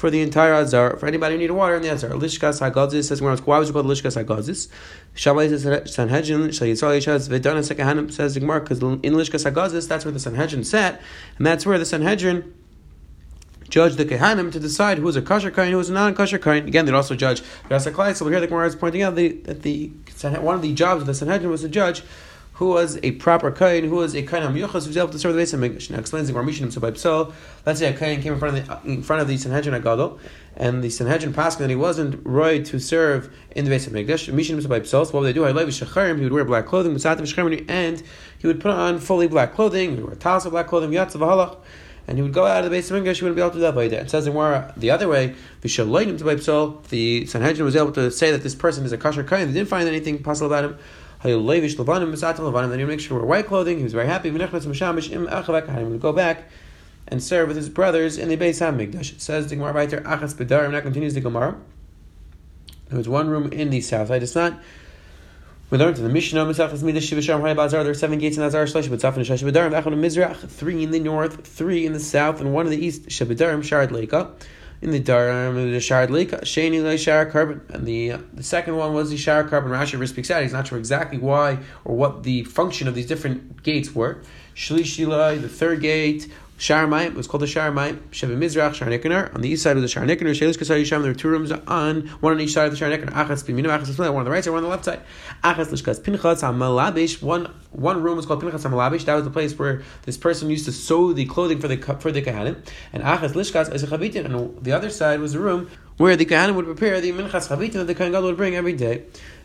for 0.00 0.08
the 0.08 0.22
entire 0.22 0.54
Azar, 0.54 0.96
for 0.96 1.06
anybody 1.06 1.34
who 1.34 1.40
needed 1.40 1.52
water 1.52 1.74
in 1.74 1.82
the 1.82 1.90
Azar. 1.90 2.12
Lishkas 2.12 2.58
Hagazis 2.66 3.04
says, 3.04 3.20
why 3.20 3.58
was 3.58 3.68
it 3.68 3.72
called 3.74 3.84
Lishkas 3.84 4.16
Hagazis? 4.24 4.70
Shammai 5.12 5.48
says, 5.48 5.92
Sanhedrin, 5.92 6.48
Shayitzal 6.48 6.96
Yishaz, 6.96 7.28
Vedana 7.28 7.60
Sekahanim 7.60 8.10
says 8.10 8.32
because 8.32 8.78
in 8.80 9.12
Lishkas 9.12 9.44
Hagazis, 9.52 9.86
that's 9.86 10.06
where 10.06 10.12
the 10.12 10.18
Sanhedrin 10.18 10.64
sat, 10.64 11.02
and 11.36 11.46
that's 11.46 11.66
where 11.66 11.78
the 11.78 11.84
Sanhedrin 11.84 12.54
judge 13.68 13.96
the 13.96 14.06
Kehanim 14.06 14.50
to 14.52 14.58
decide 14.58 14.96
who 14.96 15.06
is 15.06 15.16
a 15.16 15.22
kosher 15.22 15.50
kain, 15.50 15.70
who 15.70 15.78
is 15.78 15.90
a 15.90 15.92
non-kosher 15.92 16.38
kain. 16.38 16.66
Again, 16.66 16.86
they'd 16.86 16.94
also 16.94 17.14
judge 17.14 17.42
Rasa. 17.68 18.14
So 18.14 18.26
here 18.28 18.40
the 18.40 18.46
Gemara 18.46 18.68
is 18.68 18.76
pointing 18.76 19.02
out 19.02 19.16
that 19.16 19.60
the 19.62 19.88
one 20.40 20.54
of 20.54 20.62
the 20.62 20.72
jobs 20.72 21.02
of 21.02 21.08
the 21.08 21.14
Sanhedrin 21.14 21.50
was 21.50 21.60
to 21.60 21.68
judge 21.68 22.02
who 22.60 22.68
was 22.68 22.98
a 23.02 23.12
proper 23.12 23.50
kain, 23.50 23.84
who 23.84 23.96
was 23.96 24.14
a 24.14 24.20
kain 24.20 24.42
hamyuchas, 24.42 24.82
who 24.82 24.88
was 24.88 24.96
able 24.98 25.08
to 25.08 25.18
serve 25.18 25.32
the 25.32 25.40
base 25.40 25.54
of 25.54 25.60
Mikdash. 25.60 25.88
Now 25.88 25.98
explains 25.98 26.26
the 26.26 26.34
Gemara 26.34 26.44
Mishnah 26.44 26.78
by 26.78 26.90
Psal. 26.90 27.32
Let's 27.64 27.78
say 27.78 27.88
a 27.88 27.96
kain 27.96 28.20
came 28.20 28.34
in 28.34 28.38
front 28.38 28.58
of 28.58 28.66
the 28.66 28.90
in 28.90 29.02
front 29.02 29.22
of 29.22 29.28
the 29.28 29.38
Sanhedrin 29.38 29.82
Agadol, 29.82 30.18
and 30.56 30.84
the 30.84 30.90
Sanhedrin 30.90 31.32
passed 31.32 31.58
that 31.58 31.70
he 31.70 31.74
wasn't 31.74 32.20
right 32.22 32.62
to 32.66 32.78
serve 32.78 33.34
in 33.52 33.64
the 33.64 33.70
base 33.70 33.86
of 33.86 33.94
Mikdash. 33.94 34.30
Mishnah 34.30 34.68
by 34.68 34.80
Psal. 34.80 35.06
So 35.06 35.12
what 35.12 35.20
would 35.20 35.28
they 35.28 35.32
do? 35.32 35.46
I 35.46 35.52
He 35.52 36.22
would 36.22 36.32
wear 36.34 36.44
black 36.44 36.66
clothing, 36.66 36.92
and 37.66 38.02
he 38.38 38.46
would 38.46 38.60
put 38.60 38.70
on 38.72 38.98
fully 38.98 39.26
black 39.26 39.54
clothing. 39.54 39.92
He 39.92 39.96
would 39.96 40.06
wear 40.08 40.16
talis 40.16 40.44
of 40.44 40.50
black 40.52 40.66
clothing, 40.66 40.90
yatzav 40.90 41.56
and 42.06 42.18
he 42.18 42.22
would 42.22 42.34
go 42.34 42.44
out 42.44 42.58
of 42.58 42.64
the 42.64 42.70
base 42.70 42.90
of 42.90 42.96
English, 42.96 43.20
he 43.20 43.24
wouldn't 43.24 43.36
be 43.36 43.40
able 43.40 43.52
to 43.52 43.56
do 43.56 43.62
that 43.62 43.74
by 43.74 43.84
It 43.84 44.10
says 44.10 44.26
in 44.26 44.34
Wara 44.34 44.74
the 44.76 44.90
other 44.90 45.08
way, 45.08 45.34
the 45.62 45.68
Sanhedrin 45.68 47.64
was 47.64 47.76
able 47.76 47.92
to 47.92 48.10
say 48.10 48.32
that 48.32 48.42
this 48.42 48.54
person 48.54 48.84
is 48.84 48.92
a 48.92 48.98
kosher 48.98 49.22
kain. 49.22 49.46
They 49.46 49.54
didn't 49.54 49.68
find 49.68 49.88
anything 49.88 50.22
possible 50.22 50.48
about 50.48 50.64
him. 50.64 50.78
Then 51.22 51.30
he 51.32 51.36
would 51.36 52.88
make 52.88 53.00
sure 53.00 53.08
to 53.08 53.14
wear 53.14 53.24
white 53.24 53.46
clothing. 53.46 53.78
He 53.78 53.84
was 53.84 53.92
very 53.92 54.06
happy. 54.06 54.30
He 54.30 54.38
would 54.38 56.00
go 56.00 56.12
back 56.12 56.44
and 57.08 57.22
serve 57.22 57.48
with 57.48 57.56
his 57.56 57.68
brothers 57.68 58.16
in 58.16 58.28
the 58.28 58.36
base 58.36 58.60
Hamikdash. 58.60 59.12
It 59.12 59.20
says 59.20 59.48
the 59.48 59.56
Gemara 59.56 59.86
there, 59.86 60.00
Achas 60.00 60.34
Bedarim. 60.34 60.72
Now 60.72 60.80
continues 60.80 61.14
the 61.14 61.20
Gemara. 61.20 61.56
There 62.88 62.98
was 62.98 63.08
one 63.08 63.28
room 63.28 63.52
in 63.52 63.70
the 63.70 63.80
south 63.80 64.08
side. 64.08 64.22
It's 64.22 64.34
not 64.34 64.60
we 65.70 65.78
learned 65.78 65.98
in 65.98 66.02
the 66.02 66.10
Mishnah, 66.10 66.46
Mesachas 66.46 66.82
Midah 66.82 67.00
Shiva 67.00 67.20
Sharm 67.20 67.46
Hay 67.46 67.54
Bazar. 67.54 67.84
There 67.84 67.92
are 67.92 67.94
seven 67.94 68.18
gates 68.18 68.36
in 68.36 68.42
Azar 68.42 68.64
Shlosh 68.64 68.88
B'Tzaf 68.88 69.14
and 69.14 69.24
Shash 69.24 69.48
B'Darim. 69.48 69.70
Echad 69.70 69.94
Mizrach, 69.94 70.48
three 70.48 70.82
in 70.82 70.90
the 70.90 70.98
north, 70.98 71.46
three 71.46 71.86
in 71.86 71.92
the 71.92 72.00
south, 72.00 72.40
and 72.40 72.52
one 72.52 72.66
in 72.66 72.72
the 72.72 72.84
east. 72.84 73.06
Shabidarim 73.06 73.62
Shard 73.62 73.90
Leika. 73.90 74.32
In 74.82 74.92
the 74.92 75.00
Darim, 75.00 75.72
the 75.72 75.80
Shard 75.80 76.08
Leika. 76.08 76.40
Shani 76.40 76.82
Le 76.82 76.96
Shar 76.96 77.26
Carbon. 77.26 77.60
And 77.68 77.86
the 77.86 78.12
uh, 78.12 78.18
the 78.32 78.42
second 78.42 78.76
one 78.76 78.94
was 78.94 79.10
the 79.10 79.16
Shar 79.18 79.44
Carbon. 79.44 79.70
Rashi 79.70 80.08
speaks 80.08 80.30
out. 80.30 80.42
He's 80.42 80.54
not 80.54 80.66
sure 80.66 80.78
exactly 80.78 81.18
why 81.18 81.58
or 81.84 81.94
what 81.94 82.22
the 82.22 82.44
function 82.44 82.88
of 82.88 82.94
these 82.94 83.06
different 83.06 83.62
gates 83.62 83.94
were. 83.94 84.22
Shlishilai, 84.54 85.40
the 85.40 85.48
third 85.48 85.80
gate, 85.80 86.32
Sharmai, 86.60 87.06
it 87.06 87.14
was 87.14 87.26
called 87.26 87.40
the 87.40 87.46
Sharmai, 87.46 87.96
Sheva 88.10 88.36
Mizrach, 88.36 88.74
Sharnikanar. 88.74 89.34
On 89.34 89.40
the 89.40 89.48
east 89.48 89.62
side 89.62 89.76
of 89.76 89.82
the 89.82 89.88
Shar 89.88 90.04
Nikanar, 90.04 90.36
Shelish 90.36 90.58
Kasar 90.58 90.78
Yisham, 90.78 91.00
there 91.00 91.10
were 91.10 91.14
two 91.14 91.30
rooms 91.30 91.50
on, 91.50 92.02
one 92.20 92.34
on 92.34 92.40
each 92.40 92.52
side 92.52 92.70
of 92.70 92.78
the 92.78 92.84
Sharnikanar, 92.84 93.12
Achas 93.14 93.42
Piminu, 93.42 93.68
Achas 93.68 93.94
Piminu, 93.94 94.12
one 94.12 94.16
on 94.16 94.24
the 94.26 94.30
right 94.30 94.44
side, 94.44 94.50
one 94.50 94.58
on 94.58 94.64
the 94.64 94.68
left 94.68 94.84
side. 94.84 95.00
Achas 95.42 95.68
Lishkas 95.68 96.04
Pinchas 96.04 96.42
HaMalabish, 96.42 97.22
one, 97.22 97.50
one 97.70 98.02
room 98.02 98.16
was 98.16 98.26
called 98.26 98.42
Pinchas 98.42 98.62
HaMalabish, 98.62 99.06
that 99.06 99.14
was 99.14 99.24
the 99.24 99.30
place 99.30 99.58
where 99.58 99.80
this 100.02 100.18
person 100.18 100.50
used 100.50 100.66
to 100.66 100.72
sew 100.72 101.14
the 101.14 101.24
clothing 101.24 101.60
for 101.60 101.66
the, 101.66 101.78
for 101.78 102.12
the 102.12 102.20
Kahanim. 102.20 102.62
And 102.92 103.02
Achas 103.04 103.32
Lishkas 103.32 103.72
is 103.74 103.82
Chavitin, 103.82 104.26
and 104.26 104.62
the 104.62 104.72
other 104.72 104.90
side 104.90 105.20
was 105.20 105.32
the 105.32 105.38
room 105.38 105.70
where 105.96 106.14
the 106.14 106.26
Kahanim 106.26 106.56
would 106.56 106.66
prepare 106.66 107.00
the 107.00 107.10
Minchas 107.12 107.48
Chavitin 107.48 107.72
that 107.72 107.86
the 107.86 107.94
Kahan 107.94 108.22
would 108.22 108.36
bring 108.36 108.54
every 108.54 108.74
day. 108.74 109.04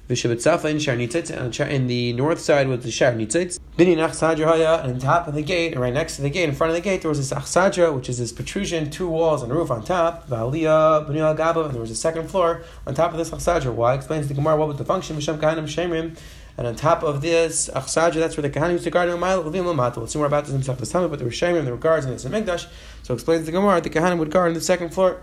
Vishabitzafa 0.09 0.65
uh, 0.65 1.63
and 1.63 1.71
in 1.71 1.87
the 1.87 2.13
north 2.13 2.39
side 2.39 2.67
was 2.67 2.83
the 2.83 2.89
Sharnitzitz. 2.89 3.59
Bini 3.75 3.95
Nachsadra 3.95 4.45
Haya, 4.45 4.81
and 4.83 4.93
on 4.93 4.99
top 4.99 5.27
of 5.27 5.33
the 5.33 5.41
gate, 5.41 5.71
and 5.71 5.81
right 5.81 5.93
next 5.93 6.17
to 6.17 6.21
the 6.21 6.29
gate, 6.29 6.47
in 6.47 6.53
front 6.53 6.69
of 6.69 6.75
the 6.75 6.81
gate, 6.81 7.01
there 7.01 7.09
was 7.09 7.17
this 7.17 7.35
Achsadra, 7.37 7.93
which 7.93 8.07
is 8.07 8.19
this 8.19 8.31
protrusion, 8.31 8.91
two 8.91 9.09
walls 9.09 9.41
and 9.41 9.51
a 9.51 9.55
roof 9.55 9.71
on 9.71 9.83
top, 9.83 10.27
Valia, 10.27 11.07
Bini 11.07 11.19
Gaba, 11.19 11.63
and 11.63 11.73
there 11.73 11.81
was 11.81 11.89
a 11.89 11.95
second 11.95 12.29
floor 12.29 12.63
on 12.85 12.93
top 12.93 13.13
of 13.13 13.17
this 13.17 13.31
Achsadra. 13.31 13.73
Why? 13.73 13.95
Explains 13.95 14.27
the 14.27 14.35
Gemara 14.35 14.55
what 14.57 14.67
was 14.67 14.77
the 14.77 14.85
function, 14.85 15.17
Misham 15.17 15.39
Kahanim 15.39 15.63
Shemrim. 15.63 16.15
And 16.57 16.67
on 16.67 16.75
top 16.75 17.03
of 17.03 17.21
this 17.21 17.67
Achsadra, 17.69 18.13
that's 18.13 18.37
where 18.37 18.47
the 18.47 18.49
Kahanim 18.51 18.73
used 18.73 18.83
to 18.83 18.91
guard 18.91 19.09
Mile, 19.19 19.43
Levim 19.43 19.65
Lamato. 19.65 19.97
We'll 19.97 20.07
see 20.07 20.19
more 20.19 20.27
about 20.27 20.45
this 20.45 20.53
in 20.53 20.61
the 20.61 20.85
Talmud, 20.85 21.09
but 21.09 21.17
there 21.17 21.27
were 21.27 21.31
Shemrim, 21.31 21.63
there 21.63 21.73
were 21.73 21.79
guards 21.79 22.05
in 22.05 22.15
the 22.15 22.29
Mikdash. 22.29 22.67
So 23.01 23.15
explains 23.15 23.47
the 23.47 23.51
Gemara, 23.51 23.81
the 23.81 23.89
Kahanim 23.89 24.19
would 24.19 24.29
guard 24.29 24.49
on 24.49 24.53
the 24.53 24.61
second 24.61 24.93
floor. 24.93 25.19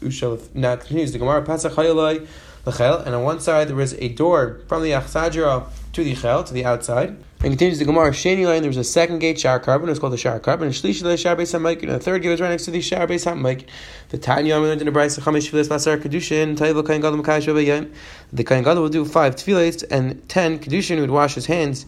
Now 0.00 0.76
continues 0.76 1.12
the 1.12 1.18
Gemara, 1.18 1.44
Pasach 1.44 1.72
Hayalai, 1.72 2.26
the 2.64 3.02
and 3.06 3.14
on 3.14 3.22
one 3.22 3.40
side 3.40 3.68
there 3.68 3.76
was 3.76 3.94
a 3.94 4.08
door 4.08 4.60
from 4.68 4.82
the 4.82 4.90
Achsadra 4.90 5.66
to 5.92 6.04
the 6.04 6.14
Chel, 6.14 6.44
to 6.44 6.54
the 6.54 6.64
outside. 6.64 7.16
And 7.40 7.52
continues 7.52 7.78
the 7.78 7.84
Gemara 7.84 8.10
Shani 8.10 8.46
line. 8.46 8.62
There 8.62 8.68
was 8.68 8.76
a 8.76 8.84
second 8.84 9.20
gate, 9.20 9.38
Shar 9.38 9.60
Carbon. 9.60 9.88
It 9.88 9.92
was 9.92 10.00
called 10.00 10.12
the 10.12 10.18
Shar 10.18 10.40
Carbon. 10.40 10.66
And 10.66 10.74
Shlish 10.74 11.02
the 11.02 11.16
Shar 11.16 11.36
Beis 11.36 11.56
Hamayk. 11.56 11.82
And 11.82 11.92
the 11.92 12.00
third 12.00 12.20
gate 12.22 12.30
was 12.30 12.40
right 12.40 12.50
next 12.50 12.64
to 12.64 12.72
the 12.72 12.80
Shar 12.80 13.06
Beis 13.06 13.32
Hamayk. 13.32 13.66
The 14.08 14.18
Tanya 14.18 14.56
in 14.56 14.78
the 14.78 14.84
Brayse 14.86 15.20
Chamish 15.20 15.52
Basar 15.52 16.02
Kedushin. 16.02 16.56
Tayva 16.56 16.84
Kain 16.84 17.00
Gadol 17.00 17.22
Shabbayim. 17.22 17.94
The 18.32 18.42
Kain 18.42 18.64
Gadol 18.64 18.82
would 18.82 18.92
do 18.92 19.04
five 19.04 19.36
Tfilas 19.36 19.84
and 19.88 20.28
ten 20.28 20.58
Kedushin 20.58 21.00
would 21.00 21.10
wash 21.10 21.36
his 21.36 21.46
hands 21.46 21.86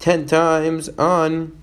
ten 0.00 0.26
times 0.26 0.88
on 0.98 1.56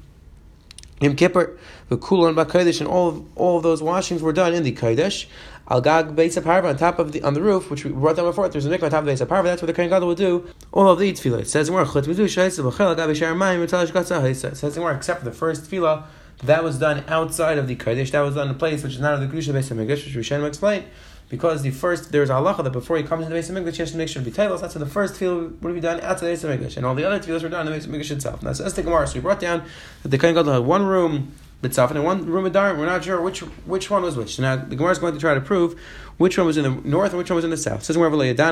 Yom 1.02 1.18
Kippur. 1.18 1.58
The 1.90 1.98
Kulon 1.98 2.36
Bakodesh 2.36 2.80
and 2.80 2.88
all 2.88 3.10
of, 3.10 3.38
all 3.38 3.58
of 3.58 3.64
those 3.64 3.84
washings 3.84 4.22
were 4.22 4.34
done 4.34 4.54
in 4.54 4.64
the 4.64 4.72
Kodesh. 4.72 5.26
Al 5.68 5.82
Gag 5.82 6.16
Beis 6.16 6.42
Parva 6.44 6.70
on 6.70 6.78
top 6.78 7.00
of 7.00 7.12
the 7.12 7.24
on 7.24 7.34
the 7.34 7.42
roof, 7.42 7.72
which 7.72 7.84
we 7.84 7.92
brought 7.92 8.16
down 8.16 8.26
before. 8.26 8.48
There's 8.50 8.66
a 8.66 8.70
mikvah 8.70 8.84
on 8.84 8.92
top 8.92 9.04
of 9.04 9.10
Beis 9.10 9.28
Parva. 9.28 9.48
That's 9.48 9.62
where 9.62 9.68
the 9.68 9.74
Kohen 9.74 9.90
Gadol 9.90 10.10
would 10.10 10.18
do 10.18 10.48
all 10.72 10.90
of 10.90 11.00
the 11.00 11.12
tevilah. 11.12 11.42
It 11.42 11.48
says 11.48 11.70
Haisa. 11.70 14.52
It 14.52 14.56
says 14.56 14.78
more 14.78 14.92
except 14.92 15.20
for 15.20 15.26
the 15.26 15.32
first 15.32 15.70
tevilah 15.70 16.06
that 16.44 16.64
was 16.64 16.78
done 16.78 17.04
outside 17.08 17.58
of 17.58 17.68
the 17.68 17.76
Kodesh. 17.76 18.12
That 18.12 18.22
was 18.22 18.36
done 18.36 18.50
in 18.50 18.56
a 18.56 18.58
place 18.58 18.84
which 18.84 18.94
is 18.94 19.00
not 19.00 19.14
of 19.14 19.22
the 19.22 19.28
Kedusha 19.28 19.54
Beis 19.54 19.72
Hamikdash, 19.72 20.06
which 20.06 20.16
Rishonim 20.16 20.48
explained. 20.48 20.86
Because 21.28 21.64
the 21.64 21.72
first 21.72 22.12
there's 22.12 22.30
halacha 22.30 22.64
that 22.64 22.72
before 22.72 22.98
he 22.98 23.04
comes 23.04 23.26
to 23.26 23.34
the 23.34 23.36
Beis 23.36 23.50
Hamikdash, 23.50 23.74
he 23.74 23.78
has 23.80 23.92
to 23.92 23.98
make 23.98 24.10
sure 24.10 24.22
to 24.22 24.30
be 24.30 24.36
titles. 24.36 24.62
That's 24.62 24.76
the 24.76 24.86
first 24.86 25.16
tevilah 25.16 25.60
would 25.62 25.74
be 25.74 25.80
done 25.80 26.00
outside 26.02 26.28
the 26.28 26.48
Beis 26.48 26.58
Hamikdash, 26.58 26.78
and 26.78 26.86
all 26.86 26.94
the 26.94 27.06
other 27.06 27.20
tevilahs 27.20 27.42
were 27.42 27.50
done 27.50 27.68
in 27.68 27.74
the 27.74 27.80
Beis 27.80 27.88
Hamikdash 27.88 28.12
itself. 28.12 28.44
And 28.44 28.56
that's 28.56 28.74
the 28.74 28.84
Gemara. 28.84 29.08
So 29.08 29.16
we 29.16 29.22
brought 29.22 29.40
down 29.40 29.64
that 30.04 30.10
the 30.10 30.18
Kohen 30.18 30.36
Gadol 30.36 30.54
had 30.54 30.64
one 30.64 30.86
room 30.86 31.34
Mitzafin 31.68 31.92
and 31.92 32.04
one 32.04 32.26
room 32.26 32.46
of 32.46 32.54
Darim. 32.54 32.78
We're 32.78 32.86
not 32.86 33.04
sure 33.04 33.22
which 33.22 33.40
which 33.40 33.90
one 33.90 34.04
was 34.04 34.16
which. 34.16 34.36
So 34.36 34.44
now 34.44 34.56
the 34.56 34.76
Gemara 34.76 34.92
is 34.92 35.00
going 35.00 35.14
to 35.14 35.20
try 35.20 35.34
to 35.34 35.42
prove 35.42 35.80
which 36.18 36.38
one 36.38 36.48
was 36.48 36.58
in 36.58 36.64
the 36.64 36.70
north 36.88 37.10
and 37.12 37.18
which 37.18 37.30
one 37.30 37.36
was 37.36 37.44
in 37.44 37.50
the 37.50 37.58
south. 37.58 37.84
Says 37.84 37.98
we're 37.98 38.10
Lishkas 38.10 38.44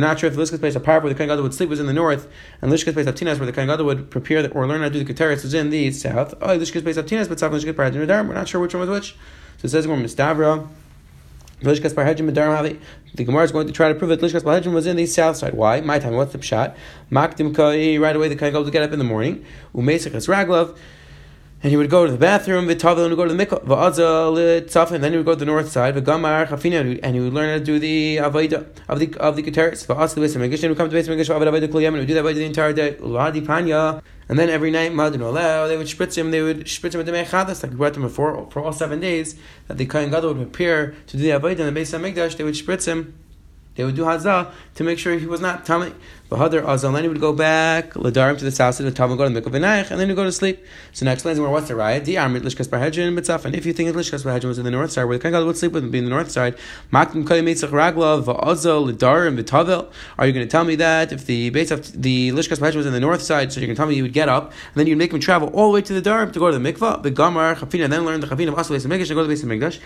not 0.00 0.18
sure 0.18 0.30
if 0.30 0.36
Lishkas 0.36 0.58
Beis 0.58 0.76
Apart 0.76 1.02
where 1.02 1.12
the 1.12 1.18
Kohen 1.18 1.42
would 1.42 1.54
sleep 1.54 1.68
was 1.68 1.80
in 1.80 1.86
the 1.86 1.92
north, 1.92 2.28
and 2.60 2.70
Lishkas 2.72 2.92
Beis 2.92 3.06
Avtinas 3.06 3.38
where 3.38 3.46
the 3.46 3.52
Kohen 3.52 3.84
would 3.84 4.10
prepare 4.10 4.50
or 4.52 4.66
learn 4.66 4.82
how 4.82 4.88
to 4.88 4.92
do 4.92 5.04
the 5.04 5.14
Keteris 5.14 5.42
was 5.42 5.54
in 5.54 5.70
the 5.70 5.90
south. 5.92 6.34
Oh, 6.42 6.58
Lishkas 6.58 6.82
Beis 6.82 7.02
Avtinas, 7.02 7.26
Mitzafin, 7.26 7.60
Lishkas 7.60 7.72
Palhejim 7.72 8.06
B'Darim. 8.06 8.28
We're 8.28 8.34
not 8.34 8.48
sure 8.48 8.60
which 8.60 8.74
one 8.74 8.86
was 8.86 8.90
which. 8.90 9.12
So 9.58 9.66
it 9.66 9.70
says 9.70 9.88
we're 9.88 9.96
Mistavra. 9.96 10.68
Lishkas 11.62 11.94
Parhedrim 11.94 12.78
The 13.14 13.24
Gemara 13.24 13.44
is 13.44 13.52
going 13.52 13.66
to 13.66 13.72
try 13.72 13.88
to 13.88 13.94
prove 13.94 14.08
that 14.10 14.20
Lishkas 14.20 14.42
Parhedrim 14.42 14.72
was 14.72 14.86
in 14.86 14.96
the 14.96 15.06
south 15.06 15.36
side. 15.36 15.54
Why? 15.54 15.80
My 15.80 15.98
time. 15.98 16.14
What's 16.14 16.32
the 16.32 16.38
pshat? 16.38 16.74
Makdim 17.10 17.54
Kai. 17.54 17.96
Right 17.96 18.16
away, 18.16 18.28
the 18.28 18.36
Kohen 18.36 18.64
to 18.64 18.70
get 18.70 18.82
up 18.82 18.92
in 18.92 18.98
the 18.98 19.04
morning. 19.04 19.44
Umesach 19.74 20.12
Raglov 20.12 20.76
and 21.62 21.70
he 21.70 21.76
would 21.76 21.90
go 21.90 22.04
to 22.04 22.10
the 22.10 22.18
bathroom, 22.18 22.66
v'tavel, 22.66 23.04
and 23.04 23.10
would 23.10 23.16
go 23.16 23.28
to 23.28 23.34
the 23.34 23.46
mikvah, 23.46 23.64
v'azal 23.64 24.90
and 24.90 25.04
then 25.04 25.12
he 25.12 25.16
would 25.16 25.26
go 25.26 25.34
to 25.34 25.38
the 25.38 25.44
north 25.44 25.70
side, 25.70 25.94
v'gamar 25.94 26.48
chafina, 26.48 26.98
and 27.02 27.14
he 27.14 27.20
would 27.20 27.32
learn 27.32 27.48
how 27.50 27.58
to 27.58 27.64
do 27.64 27.78
the 27.78 28.16
avodah 28.16 28.66
of 28.88 28.98
the 28.98 29.14
of 29.18 29.36
the 29.36 29.42
keteris, 29.42 29.86
v'as 29.86 30.14
the 30.14 30.20
beis 30.20 30.34
and 30.34 30.52
he 30.52 30.68
would 30.68 30.76
come 30.76 30.90
to 30.90 30.96
beis 30.96 31.08
megish, 31.08 31.28
v'avad 31.28 31.46
avodah 31.46 31.70
kol 31.70 31.84
and 31.84 31.94
he 31.94 32.00
would 32.00 32.08
do 32.08 32.14
that 32.14 32.24
avodah 32.24 32.34
the 32.34 32.44
entire 32.44 32.72
day, 32.72 32.94
panya, 32.94 34.02
and 34.28 34.38
then 34.38 34.48
every 34.48 34.70
night, 34.70 34.92
allow, 34.92 35.68
they 35.68 35.76
would 35.76 35.86
spritz 35.86 36.16
him, 36.16 36.32
they 36.32 36.42
would 36.42 36.64
spritz 36.66 36.94
him 36.94 36.98
with 36.98 37.06
the 37.06 37.12
mechadas, 37.12 37.62
like 37.62 37.70
we 37.70 37.76
brought 37.76 37.92
them 37.92 38.02
before, 38.02 38.48
for 38.50 38.62
all 38.62 38.72
seven 38.72 38.98
days, 38.98 39.36
that 39.68 39.78
the 39.78 39.86
kohen 39.86 40.10
gadol 40.10 40.34
would 40.34 40.52
prepare 40.52 40.94
to 41.06 41.16
do 41.16 41.22
the 41.22 41.30
avodah 41.30 41.60
in 41.60 41.72
the 41.72 41.80
beis 41.80 41.96
hamikdash, 41.96 42.36
they 42.36 42.44
would 42.44 42.54
spritz 42.54 42.86
him, 42.86 43.14
they 43.74 43.84
would 43.84 43.96
do 43.96 44.02
hazah 44.02 44.50
to 44.74 44.84
make 44.84 44.98
sure 44.98 45.16
he 45.18 45.26
was 45.26 45.40
not 45.40 45.64
tummy. 45.64 45.92
V'hadar 46.30 46.62
azal, 46.62 46.94
then 46.94 47.02
he 47.02 47.08
would 47.08 47.20
go 47.20 47.32
back, 47.34 47.92
ladarim 47.92 48.38
to 48.38 48.44
the 48.44 48.50
south 48.50 48.80
of 48.80 48.86
the 48.86 48.92
go 48.92 49.28
to 49.28 49.30
the 49.30 49.42
mikvah 49.42 49.52
v'naich, 49.52 49.90
and 49.90 50.00
then 50.00 50.08
he 50.08 50.14
would 50.14 50.16
go 50.16 50.24
to 50.24 50.32
sleep. 50.32 50.64
So 50.92 51.04
now 51.04 51.12
explains 51.12 51.38
more 51.38 51.50
what's 51.50 51.68
the 51.68 51.74
raya. 51.74 52.02
Di 52.02 52.14
amrit 52.14 52.40
lishkas 52.40 52.68
parhedrin 52.68 53.14
mitzaf, 53.18 53.44
and 53.44 53.54
if 53.54 53.66
you 53.66 53.74
think 53.74 53.94
lishkas 53.94 54.24
parhedrin 54.24 54.46
was 54.46 54.58
in 54.58 54.64
the 54.64 54.70
north 54.70 54.92
side, 54.92 55.04
where 55.04 55.18
the 55.18 55.28
kangal 55.28 55.44
would 55.44 55.58
sleep 55.58 55.72
would 55.72 55.90
be 55.90 55.98
in 55.98 56.04
the 56.04 56.10
north 56.10 56.30
side, 56.30 56.56
makim 56.90 57.24
koyim 57.24 57.44
mitzach 57.44 57.68
ragla 57.68 58.22
v'azal 58.24 58.90
ladarim 58.90 59.38
v'tavel. 59.38 59.90
Are 60.18 60.26
you 60.26 60.32
going 60.32 60.46
to 60.46 60.50
tell 60.50 60.64
me 60.64 60.74
that 60.76 61.12
if 61.12 61.26
the 61.26 61.50
base 61.50 61.70
of 61.70 62.00
the 62.00 62.30
lishkas 62.30 62.58
parhedrin 62.58 62.76
was 62.76 62.86
in 62.86 62.94
the 62.94 63.00
north 63.00 63.20
side, 63.20 63.52
so 63.52 63.60
you're 63.60 63.66
going 63.66 63.76
to 63.76 63.80
tell 63.80 63.86
me 63.86 63.94
you 63.94 64.02
would 64.02 64.14
get 64.14 64.30
up 64.30 64.44
and 64.44 64.76
then 64.76 64.86
you'd 64.86 64.96
make 64.96 65.12
him 65.12 65.20
travel 65.20 65.48
all 65.48 65.68
the 65.68 65.74
way 65.74 65.82
to 65.82 65.92
the 65.92 66.00
darim 66.00 66.32
to 66.32 66.38
go 66.38 66.50
to 66.50 66.58
the 66.58 66.72
mikvah, 66.72 67.02
the 67.02 67.10
gamar 67.10 67.56
chafina, 67.56 67.90
then 67.90 68.06
learn 68.06 68.20
the 68.20 68.26
chafina 68.26 68.48
of 68.48 68.58
asal 68.58 68.74
and 68.74 68.88
go 68.88 69.04
to 69.04 69.14
the 69.14 69.28
base 69.28 69.42
of 69.42 69.48
mikdash. 69.50 69.80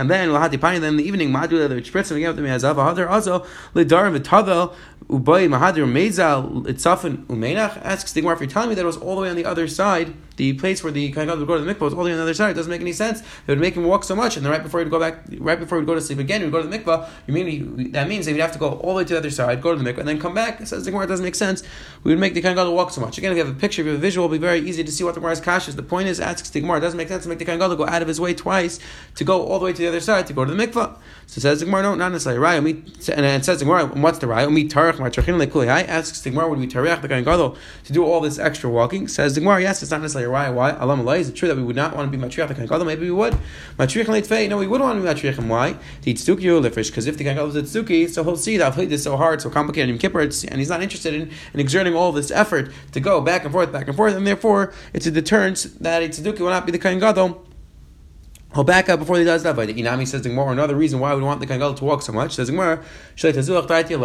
And 0.00 0.10
then 0.10 0.28
lahati 0.30 0.60
pani, 0.60 0.80
then 0.80 0.94
in 0.94 0.96
the 0.96 1.04
evening 1.04 1.30
madu 1.30 1.56
would 1.56 1.84
spritz 1.84 2.10
again 2.10 2.27
with 2.34 2.44
the 2.44 2.50
mehazav 2.50 2.74
v'hadar 2.76 3.08
azal 3.08 3.46
ladarim 3.74 4.18
v'tavel 4.18 4.74
ubay 5.08 5.48
mahadir 5.48 5.86
mezal 5.86 6.64
itzafin 6.66 7.24
umenach 7.26 7.82
asks 7.84 8.12
Gemara 8.12 8.34
if 8.34 8.40
you're 8.40 8.48
telling 8.48 8.68
me 8.68 8.74
that 8.74 8.82
it 8.82 8.86
was 8.86 8.96
all 8.96 9.16
the 9.16 9.22
way 9.22 9.30
on 9.30 9.36
the 9.36 9.44
other 9.44 9.68
side 9.68 10.14
the 10.38 10.52
place 10.54 10.82
where 10.82 10.92
the 10.92 11.10
Gadol 11.10 11.36
would 11.36 11.46
go 11.46 11.58
to 11.58 11.64
the 11.64 11.74
mikvah 11.74 11.80
was 11.80 11.92
all 11.92 12.04
the 12.04 12.06
way 12.06 12.12
on 12.12 12.16
the 12.16 12.22
other 12.22 12.32
side. 12.32 12.52
It 12.52 12.54
doesn't 12.54 12.70
make 12.70 12.80
any 12.80 12.92
sense. 12.92 13.20
It 13.20 13.48
would 13.48 13.58
make 13.58 13.74
him 13.74 13.84
walk 13.84 14.04
so 14.04 14.14
much, 14.14 14.36
and 14.36 14.46
then 14.46 14.52
right 14.52 14.62
before 14.62 14.80
he'd 14.80 14.88
go 14.88 14.98
back, 14.98 15.24
right 15.38 15.58
before 15.58 15.78
he'd 15.78 15.86
go 15.86 15.94
to 15.94 16.00
sleep 16.00 16.20
again, 16.20 16.40
he'd 16.40 16.52
go 16.52 16.62
to 16.62 16.68
the 16.68 16.78
mikvah. 16.78 17.08
You 17.26 17.34
mean 17.34 17.92
that 17.92 18.08
means 18.08 18.24
that 18.24 18.32
he'd 18.32 18.40
have 18.40 18.52
to 18.52 18.58
go 18.58 18.70
all 18.70 18.92
the 18.92 18.98
way 18.98 19.04
to 19.04 19.14
the 19.14 19.18
other 19.18 19.30
side, 19.30 19.60
go 19.60 19.76
to 19.76 19.82
the 19.82 19.92
mikvah, 19.92 19.98
and 19.98 20.08
then 20.08 20.20
come 20.20 20.34
back. 20.34 20.60
It 20.60 20.68
says 20.68 20.84
the 20.84 20.92
Gemara 20.92 21.08
doesn't 21.08 21.24
make 21.24 21.34
sense. 21.34 21.64
We 22.04 22.12
would 22.12 22.20
make 22.20 22.34
the 22.34 22.40
Gadol 22.40 22.72
walk 22.72 22.92
so 22.92 23.00
much. 23.00 23.18
Again, 23.18 23.32
if 23.32 23.38
you 23.38 23.44
have 23.44 23.54
a 23.54 23.58
picture, 23.58 23.82
if 23.82 23.86
you 23.86 23.92
have 23.92 24.00
a 24.00 24.00
visual, 24.00 24.26
it'll 24.26 24.32
be 24.32 24.38
very 24.38 24.60
easy 24.60 24.84
to 24.84 24.92
see 24.92 25.02
what 25.02 25.14
the 25.14 25.20
Gemara's 25.20 25.40
kash 25.40 25.66
is. 25.66 25.74
The 25.74 25.82
point 25.82 26.08
is, 26.08 26.20
asks 26.20 26.48
the 26.50 26.60
Gemara, 26.60 26.78
it 26.78 26.82
doesn't 26.82 26.96
make 26.96 27.08
sense 27.08 27.24
to 27.24 27.28
make 27.28 27.40
the 27.40 27.44
Gadol 27.44 27.74
go 27.74 27.86
out 27.86 28.02
of 28.02 28.06
his 28.06 28.20
way 28.20 28.32
twice 28.32 28.78
to 29.16 29.24
go 29.24 29.44
all 29.44 29.58
the 29.58 29.64
way 29.64 29.72
to 29.72 29.78
the 29.78 29.88
other 29.88 30.00
side 30.00 30.28
to 30.28 30.32
go 30.32 30.44
to 30.44 30.54
the 30.54 30.66
mikvah. 30.66 30.96
So 31.26 31.40
says 31.40 31.58
the 31.60 31.66
Gemara, 31.66 31.82
no, 31.82 31.94
not 31.96 32.12
Right? 32.26 32.56
And 32.56 33.26
it 33.26 33.44
says 33.44 33.64
what's 33.64 34.18
the 34.18 34.26
right? 34.26 34.50
We 34.50 34.68
tarach 34.68 35.68
I 35.68 35.82
asks 35.82 36.20
the 36.20 36.30
Gemara, 36.30 36.48
would 36.48 36.58
we 36.58 36.66
tarach 36.66 37.02
the 37.02 37.08
Kohen 37.08 37.24
Gadol 37.24 37.56
to 37.84 37.92
do 37.92 38.04
all 38.04 38.20
this 38.20 38.38
extra 38.38 38.70
walking? 38.70 39.08
Says 39.08 39.34
the 39.34 39.40
Gemara, 39.40 39.60
yes, 39.62 39.82
it's 39.82 39.90
not 39.90 40.00
necessarily 40.00 40.30
right. 40.30 40.50
Why? 40.50 40.70
Alam 40.70 41.06
Is 41.08 41.28
it 41.28 41.34
true 41.34 41.48
that 41.48 41.56
we 41.56 41.62
would 41.62 41.76
not 41.76 41.94
want 41.94 42.10
to 42.10 42.16
be 42.16 42.22
matriach 42.22 42.48
the 42.48 42.54
Kohen 42.54 42.66
Gadol? 42.66 42.84
Maybe 42.84 43.02
we 43.02 43.10
would. 43.10 43.36
Matriach 43.78 44.06
leitfei. 44.06 44.48
No, 44.48 44.58
we 44.58 44.66
would 44.66 44.80
want 44.80 44.96
to 44.96 45.02
be 45.02 45.08
matriach 45.08 45.36
him. 45.36 45.48
Why? 45.48 45.72
To 46.02 46.10
eat 46.10 46.16
tzduki 46.16 46.48
or. 46.48 46.68
Because 46.68 47.06
if 47.06 47.16
the 47.16 47.24
Kohen 47.24 47.36
Gadol 47.36 47.56
is 47.56 47.74
a 47.74 47.82
tzduki, 47.82 48.08
so 48.08 48.24
he'll 48.24 48.36
see 48.36 48.56
that 48.56 48.78
I've 48.78 48.88
this 48.88 49.04
so 49.04 49.16
hard, 49.16 49.40
so 49.42 49.50
complicated 49.50 49.90
in 49.90 49.98
Kippur, 49.98 50.20
and 50.20 50.32
he's 50.32 50.68
not 50.68 50.82
interested 50.82 51.14
in, 51.14 51.30
in 51.54 51.60
exerting 51.60 51.94
all 51.94 52.12
this 52.12 52.30
effort 52.30 52.72
to 52.92 53.00
go 53.00 53.20
back 53.20 53.44
and 53.44 53.52
forth, 53.52 53.72
back 53.72 53.88
and 53.88 53.96
forth, 53.96 54.14
and 54.14 54.26
therefore 54.26 54.72
it's 54.92 55.06
a 55.06 55.10
deterrence 55.10 55.64
that 55.64 56.02
a 56.02 56.08
tzduki 56.08 56.40
will 56.40 56.50
not 56.50 56.66
be 56.66 56.72
the 56.72 56.78
Kohen 56.78 56.98
Gadol. 56.98 57.47
He'll 58.58 58.64
back 58.64 58.88
up 58.88 58.98
before 58.98 59.16
he 59.18 59.24
does 59.24 59.44
that. 59.44 59.54
But 59.54 59.68
Inami 59.68 60.04
says 60.04 60.22
the 60.22 60.30
another 60.50 60.74
reason 60.74 60.98
why 60.98 61.14
we 61.14 61.22
want 61.22 61.38
the 61.38 61.46
Kangal 61.46 61.76
to 61.76 61.84
walk 61.84 62.02
so 62.02 62.12
much, 62.12 62.34
says 62.34 62.48
the 62.48 62.52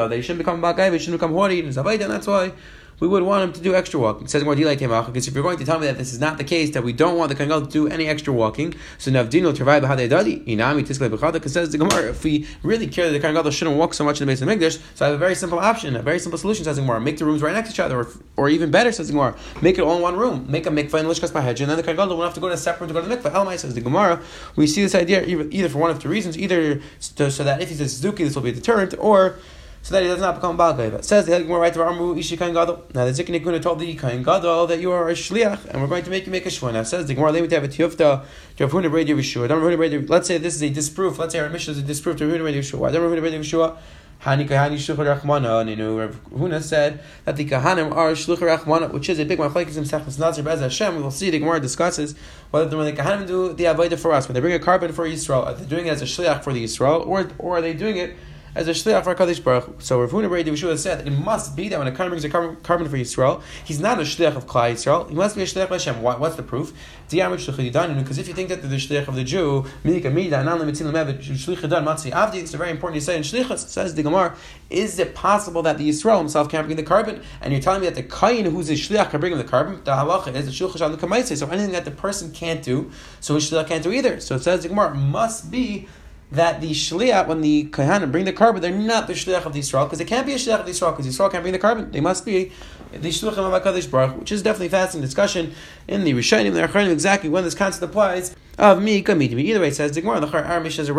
that 0.07 0.15
he 0.15 0.21
shouldn't 0.21 0.37
become 0.37 0.61
Bakai, 0.61 0.93
he 0.93 0.99
shouldn't 0.99 1.19
become 1.19 1.31
Hori, 1.31 1.59
and 1.59 1.75
that's 1.75 2.27
why 2.27 2.51
we 3.03 3.09
would 3.09 3.23
want 3.23 3.43
him 3.43 3.51
to 3.51 3.59
do 3.59 3.75
extra 3.75 3.99
walking. 3.99 4.23
It 4.23 4.29
says 4.29 4.45
more 4.45 4.55
delay 4.55 4.77
because 4.77 5.27
if 5.27 5.33
you're 5.33 5.43
going 5.43 5.57
to 5.57 5.65
tell 5.65 5.77
me 5.77 5.87
that 5.87 5.97
this 5.97 6.13
is 6.13 6.21
not 6.21 6.37
the 6.37 6.45
case, 6.45 6.69
that 6.69 6.85
we 6.85 6.93
don't 6.93 7.17
want 7.17 7.27
the 7.27 7.35
kangal 7.35 7.65
to 7.65 7.69
do 7.69 7.89
any 7.89 8.07
extra 8.07 8.31
walking, 8.31 8.73
so 8.97 9.11
navdino 9.11 9.53
tervai 9.53 9.81
b'hadei 9.81 10.07
inami 10.47 10.87
tisklei 10.87 11.09
b'chada, 11.09 11.33
because 11.33 11.51
says 11.51 11.69
the 11.73 11.77
Gemara, 11.77 12.11
if 12.11 12.23
we 12.23 12.47
really 12.63 12.87
care 12.87 13.11
that 13.11 13.21
the 13.21 13.27
kangal 13.27 13.51
shouldn't 13.51 13.75
walk 13.75 13.93
so 13.93 14.05
much 14.05 14.21
in 14.21 14.27
the 14.27 14.31
base 14.31 14.41
of 14.41 14.47
Mikdash, 14.47 14.81
so 14.95 15.05
I 15.05 15.09
have 15.09 15.15
a 15.15 15.17
very 15.17 15.35
simple 15.35 15.59
option, 15.59 15.97
a 15.97 16.01
very 16.01 16.17
simple 16.17 16.37
solution, 16.37 16.63
says 16.63 16.77
the 16.77 16.81
Gemara, 16.81 17.01
make 17.01 17.17
the 17.17 17.25
rooms 17.25 17.41
right 17.41 17.53
next 17.53 17.71
to 17.71 17.75
each 17.75 17.79
other, 17.81 17.99
or, 17.99 18.07
or 18.37 18.47
even 18.47 18.71
better, 18.71 18.89
says 18.93 19.07
the 19.07 19.13
Gemara, 19.13 19.35
make 19.61 19.77
it 19.77 19.81
all 19.81 19.97
in 19.97 20.01
one 20.01 20.15
room, 20.15 20.49
make 20.49 20.65
a 20.65 20.69
mikvah 20.69 21.01
and 21.01 21.09
lishkas 21.09 21.33
b'hedge, 21.33 21.59
and 21.59 21.69
then 21.69 21.75
the 21.75 21.83
kangal 21.83 22.07
won't 22.07 22.23
have 22.23 22.33
to 22.35 22.39
go 22.39 22.47
to 22.47 22.53
a 22.53 22.57
separate 22.57 22.87
to 22.87 22.93
go 22.93 23.01
to 23.01 23.09
the 23.09 23.17
mikvah. 23.17 23.33
Elmai 23.33 23.59
says 23.59 23.73
the 23.73 23.81
Gemara, 23.81 24.21
we 24.55 24.65
see 24.65 24.81
this 24.81 24.95
idea 24.95 25.25
either, 25.25 25.67
for 25.67 25.79
one 25.79 25.91
of 25.91 25.99
two 25.99 26.07
reasons, 26.07 26.37
either 26.37 26.81
so, 26.99 27.27
that 27.27 27.61
if 27.61 27.67
he 27.67 27.75
says 27.75 28.01
zuki, 28.01 28.19
this 28.19 28.33
will 28.33 28.43
be 28.43 28.51
a 28.51 28.53
deterrent, 28.53 28.95
or 28.97 29.35
so 29.83 29.93
that 29.93 30.01
he 30.01 30.07
does 30.07 30.21
not 30.21 30.35
become 30.35 30.55
Baal 30.55 30.73
Gaiva. 30.73 31.03
Says 31.03 31.25
the 31.25 31.39
Gemara 31.39 31.59
right 31.59 31.73
to 31.73 31.83
Amru 31.83 32.17
Ishi 32.17 32.37
Kain 32.37 32.53
Gadol. 32.53 32.85
Now 32.93 33.03
the 33.03 33.11
Zikni 33.11 33.43
Kuna 33.43 33.59
told 33.59 33.79
the 33.79 33.93
Kain 33.95 34.23
Gadol 34.23 34.65
that 34.67 34.79
you 34.79 34.93
are 34.93 35.09
a 35.09 35.13
Shliach, 35.13 35.65
and 35.65 35.81
we're 35.81 35.89
going 35.89 36.05
to 36.05 36.09
make 36.09 36.25
you 36.25 36.31
make 36.31 36.45
a 36.45 36.49
Shua. 36.49 36.71
Now 36.71 36.83
says 36.83 37.05
the 37.05 37.13
Gemara, 37.13 37.33
let 37.33 37.43
me 37.43 37.53
have 37.53 37.65
a 37.65 37.67
Tiyufta, 37.67 38.23
Tiyufuna 38.57 38.89
Brady 38.89 39.13
Yeshua. 39.13 40.09
Let's 40.09 40.27
say 40.29 40.37
this 40.37 40.55
is 40.55 40.63
a 40.63 40.69
disproof. 40.69 41.19
Let's 41.19 41.33
say 41.33 41.39
our 41.39 41.49
Mishnah 41.49 41.73
is 41.73 41.79
a 41.79 41.81
disproof 41.81 42.15
to 42.15 42.23
Tiyufuna 42.23 42.39
Brady 42.39 42.59
Yeshua. 42.61 42.93
Don't 42.93 43.09
Brady 43.09 43.37
Yeshua? 43.37 43.77
Hani 44.21 44.47
Kahani 44.47 44.75
Shluchar 44.75 45.19
Rachmana. 45.19 45.69
And 45.69 45.97
Rav 45.99 46.23
Huna 46.31 46.61
said 46.61 47.03
that 47.25 47.35
the 47.35 47.43
Kahanim 47.43 47.93
are 47.93 48.13
Shluchar 48.13 48.57
Rachmana, 48.57 48.89
which 48.89 49.09
is 49.09 49.19
a 49.19 49.25
big 49.25 49.37
machlekes 49.37 49.75
in 49.75 49.83
Sechus 49.83 50.17
Nazir 50.17 50.45
Bez 50.45 50.61
Hashem. 50.61 50.95
We 50.95 51.01
will 51.03 51.11
see 51.11 51.29
the 51.29 51.39
Gemara 51.39 51.59
discusses 51.59 52.15
whether 52.51 52.77
when 52.77 52.85
the 52.85 53.01
Kahanim 53.01 53.27
do 53.27 53.51
the 53.51 53.65
Avodah 53.65 53.99
for 53.99 54.13
us, 54.13 54.29
when 54.29 54.33
they 54.33 54.39
bring 54.39 54.53
a 54.53 54.59
carbon 54.59 54.93
for 54.93 55.05
Yisrael, 55.05 55.45
are 55.45 55.53
they 55.53 55.65
doing 55.65 55.87
it 55.87 55.89
as 55.89 56.01
a 56.01 56.05
Shliach 56.05 56.41
for 56.41 56.53
the 56.53 56.63
Yisrael, 56.63 57.05
or, 57.05 57.29
or 57.37 57.57
are 57.57 57.61
they 57.61 57.73
doing 57.73 57.97
it 57.97 58.15
as 58.55 58.67
a 58.67 58.71
shliach 58.71 59.03
for 59.03 59.15
Kadosh 59.15 59.43
Baruch. 59.43 59.81
So 59.81 59.99
Rav 60.01 60.11
Huna 60.11 60.29
Brei 60.29 60.43
Yeshua 60.43 60.77
said 60.77 61.07
it 61.07 61.11
must 61.11 61.55
be 61.55 61.69
that 61.69 61.79
when 61.79 61.87
a 61.87 61.91
Kohen 61.91 62.09
brings 62.09 62.23
a 62.23 62.29
carbon, 62.29 62.57
for 62.57 62.97
Yisrael, 62.97 63.41
he's 63.63 63.79
not 63.79 63.99
a 63.99 64.03
shliach 64.03 64.35
of 64.35 64.45
Klal 64.47 64.73
Yisrael. 64.73 65.09
He 65.09 65.15
must 65.15 65.35
be 65.35 65.41
a 65.41 65.45
shliach 65.45 65.63
of 65.63 65.69
Hashem. 65.69 66.01
What's 66.01 66.35
the 66.35 66.43
proof? 66.43 66.73
Because 67.09 68.17
if 68.17 68.27
you 68.27 68.33
think 68.33 68.49
that 68.49 68.61
the 68.61 68.75
shliach 68.75 69.07
of 69.07 69.15
the 69.15 69.23
Jew, 69.23 69.65
it's 72.33 72.51
very 72.51 72.71
important 72.71 72.99
to 72.99 73.05
say 73.05 73.15
in 73.17 73.23
shlichus. 73.23 73.67
Says 73.67 73.95
the 73.95 74.03
Gemara, 74.03 74.35
is 74.69 74.97
it 74.99 75.13
possible 75.13 75.61
that 75.63 75.77
the 75.77 75.87
Yisrael 75.89 76.17
himself 76.19 76.49
can't 76.49 76.65
bring 76.65 76.77
the 76.77 76.83
carbon? 76.83 77.21
And 77.41 77.53
you're 77.53 77.61
telling 77.61 77.81
me 77.81 77.87
that 77.87 77.95
the 77.95 78.03
kain 78.03 78.45
who's 78.45 78.69
a 78.69 78.73
shliach 78.73 79.11
can 79.11 79.19
bring 79.19 79.31
him 79.31 79.37
the 79.37 79.43
carbon? 79.43 79.83
The 79.83 79.91
halacha 79.91 80.33
is 80.33 80.45
the 80.45 80.51
shulchash 80.51 81.37
So 81.37 81.47
anything 81.47 81.71
that 81.73 81.85
the 81.85 81.91
person 81.91 82.31
can't 82.31 82.63
do, 82.63 82.91
so 83.19 83.35
his 83.35 83.49
shliach 83.49 83.67
can't 83.67 83.83
do 83.83 83.91
either. 83.91 84.19
So 84.19 84.35
it 84.35 84.43
says 84.43 84.63
the 84.63 84.69
Gemara 84.69 84.95
must 84.95 85.51
be 85.51 85.87
that 86.33 86.61
the 86.61 86.71
shliach, 86.71 87.27
when 87.27 87.41
the 87.41 87.65
kohanim 87.65 88.11
bring 88.11 88.25
the 88.25 88.33
carbon, 88.33 88.61
they're 88.61 88.71
not 88.71 89.05
the 89.05 89.13
shliach 89.13 89.45
of 89.45 89.53
the 89.53 89.59
Yisrael, 89.59 89.85
because 89.85 89.99
they 89.99 90.05
can't 90.05 90.25
be 90.25 90.33
a 90.33 90.37
shliach 90.37 90.61
of 90.61 90.65
the 90.65 90.71
Yisrael, 90.71 90.95
because 90.95 91.07
Yisrael 91.07 91.31
can't 91.31 91.43
bring 91.43 91.53
the 91.53 91.59
carbon. 91.59 91.91
They 91.91 92.01
must 92.01 92.25
be 92.25 92.51
the 92.91 93.09
shluchim 93.09 93.37
of 93.37 93.63
HaKadosh 93.63 93.89
Baruch, 93.89 94.19
which 94.19 94.31
is 94.31 94.41
definitely 94.41 94.67
a 94.67 94.71
fascinating 94.71 95.05
discussion 95.05 95.53
in 95.87 96.03
the 96.03 96.13
Rishonim, 96.13 96.53
the 96.53 96.67
Acharonim, 96.67 96.91
exactly 96.91 97.29
when 97.29 97.43
this 97.43 97.53
concept 97.53 97.83
applies 97.83 98.35
of 98.57 98.81
me, 98.81 99.03
kamiti. 99.03 99.39
Either 99.39 99.59
way, 99.59 99.67
it 99.67 99.75
says 99.75 99.91
the 99.91 100.01
Gemara, 100.01 100.19
the 100.19 100.27
Char 100.27 100.43
Aramish 100.43 100.79
as 100.79 100.89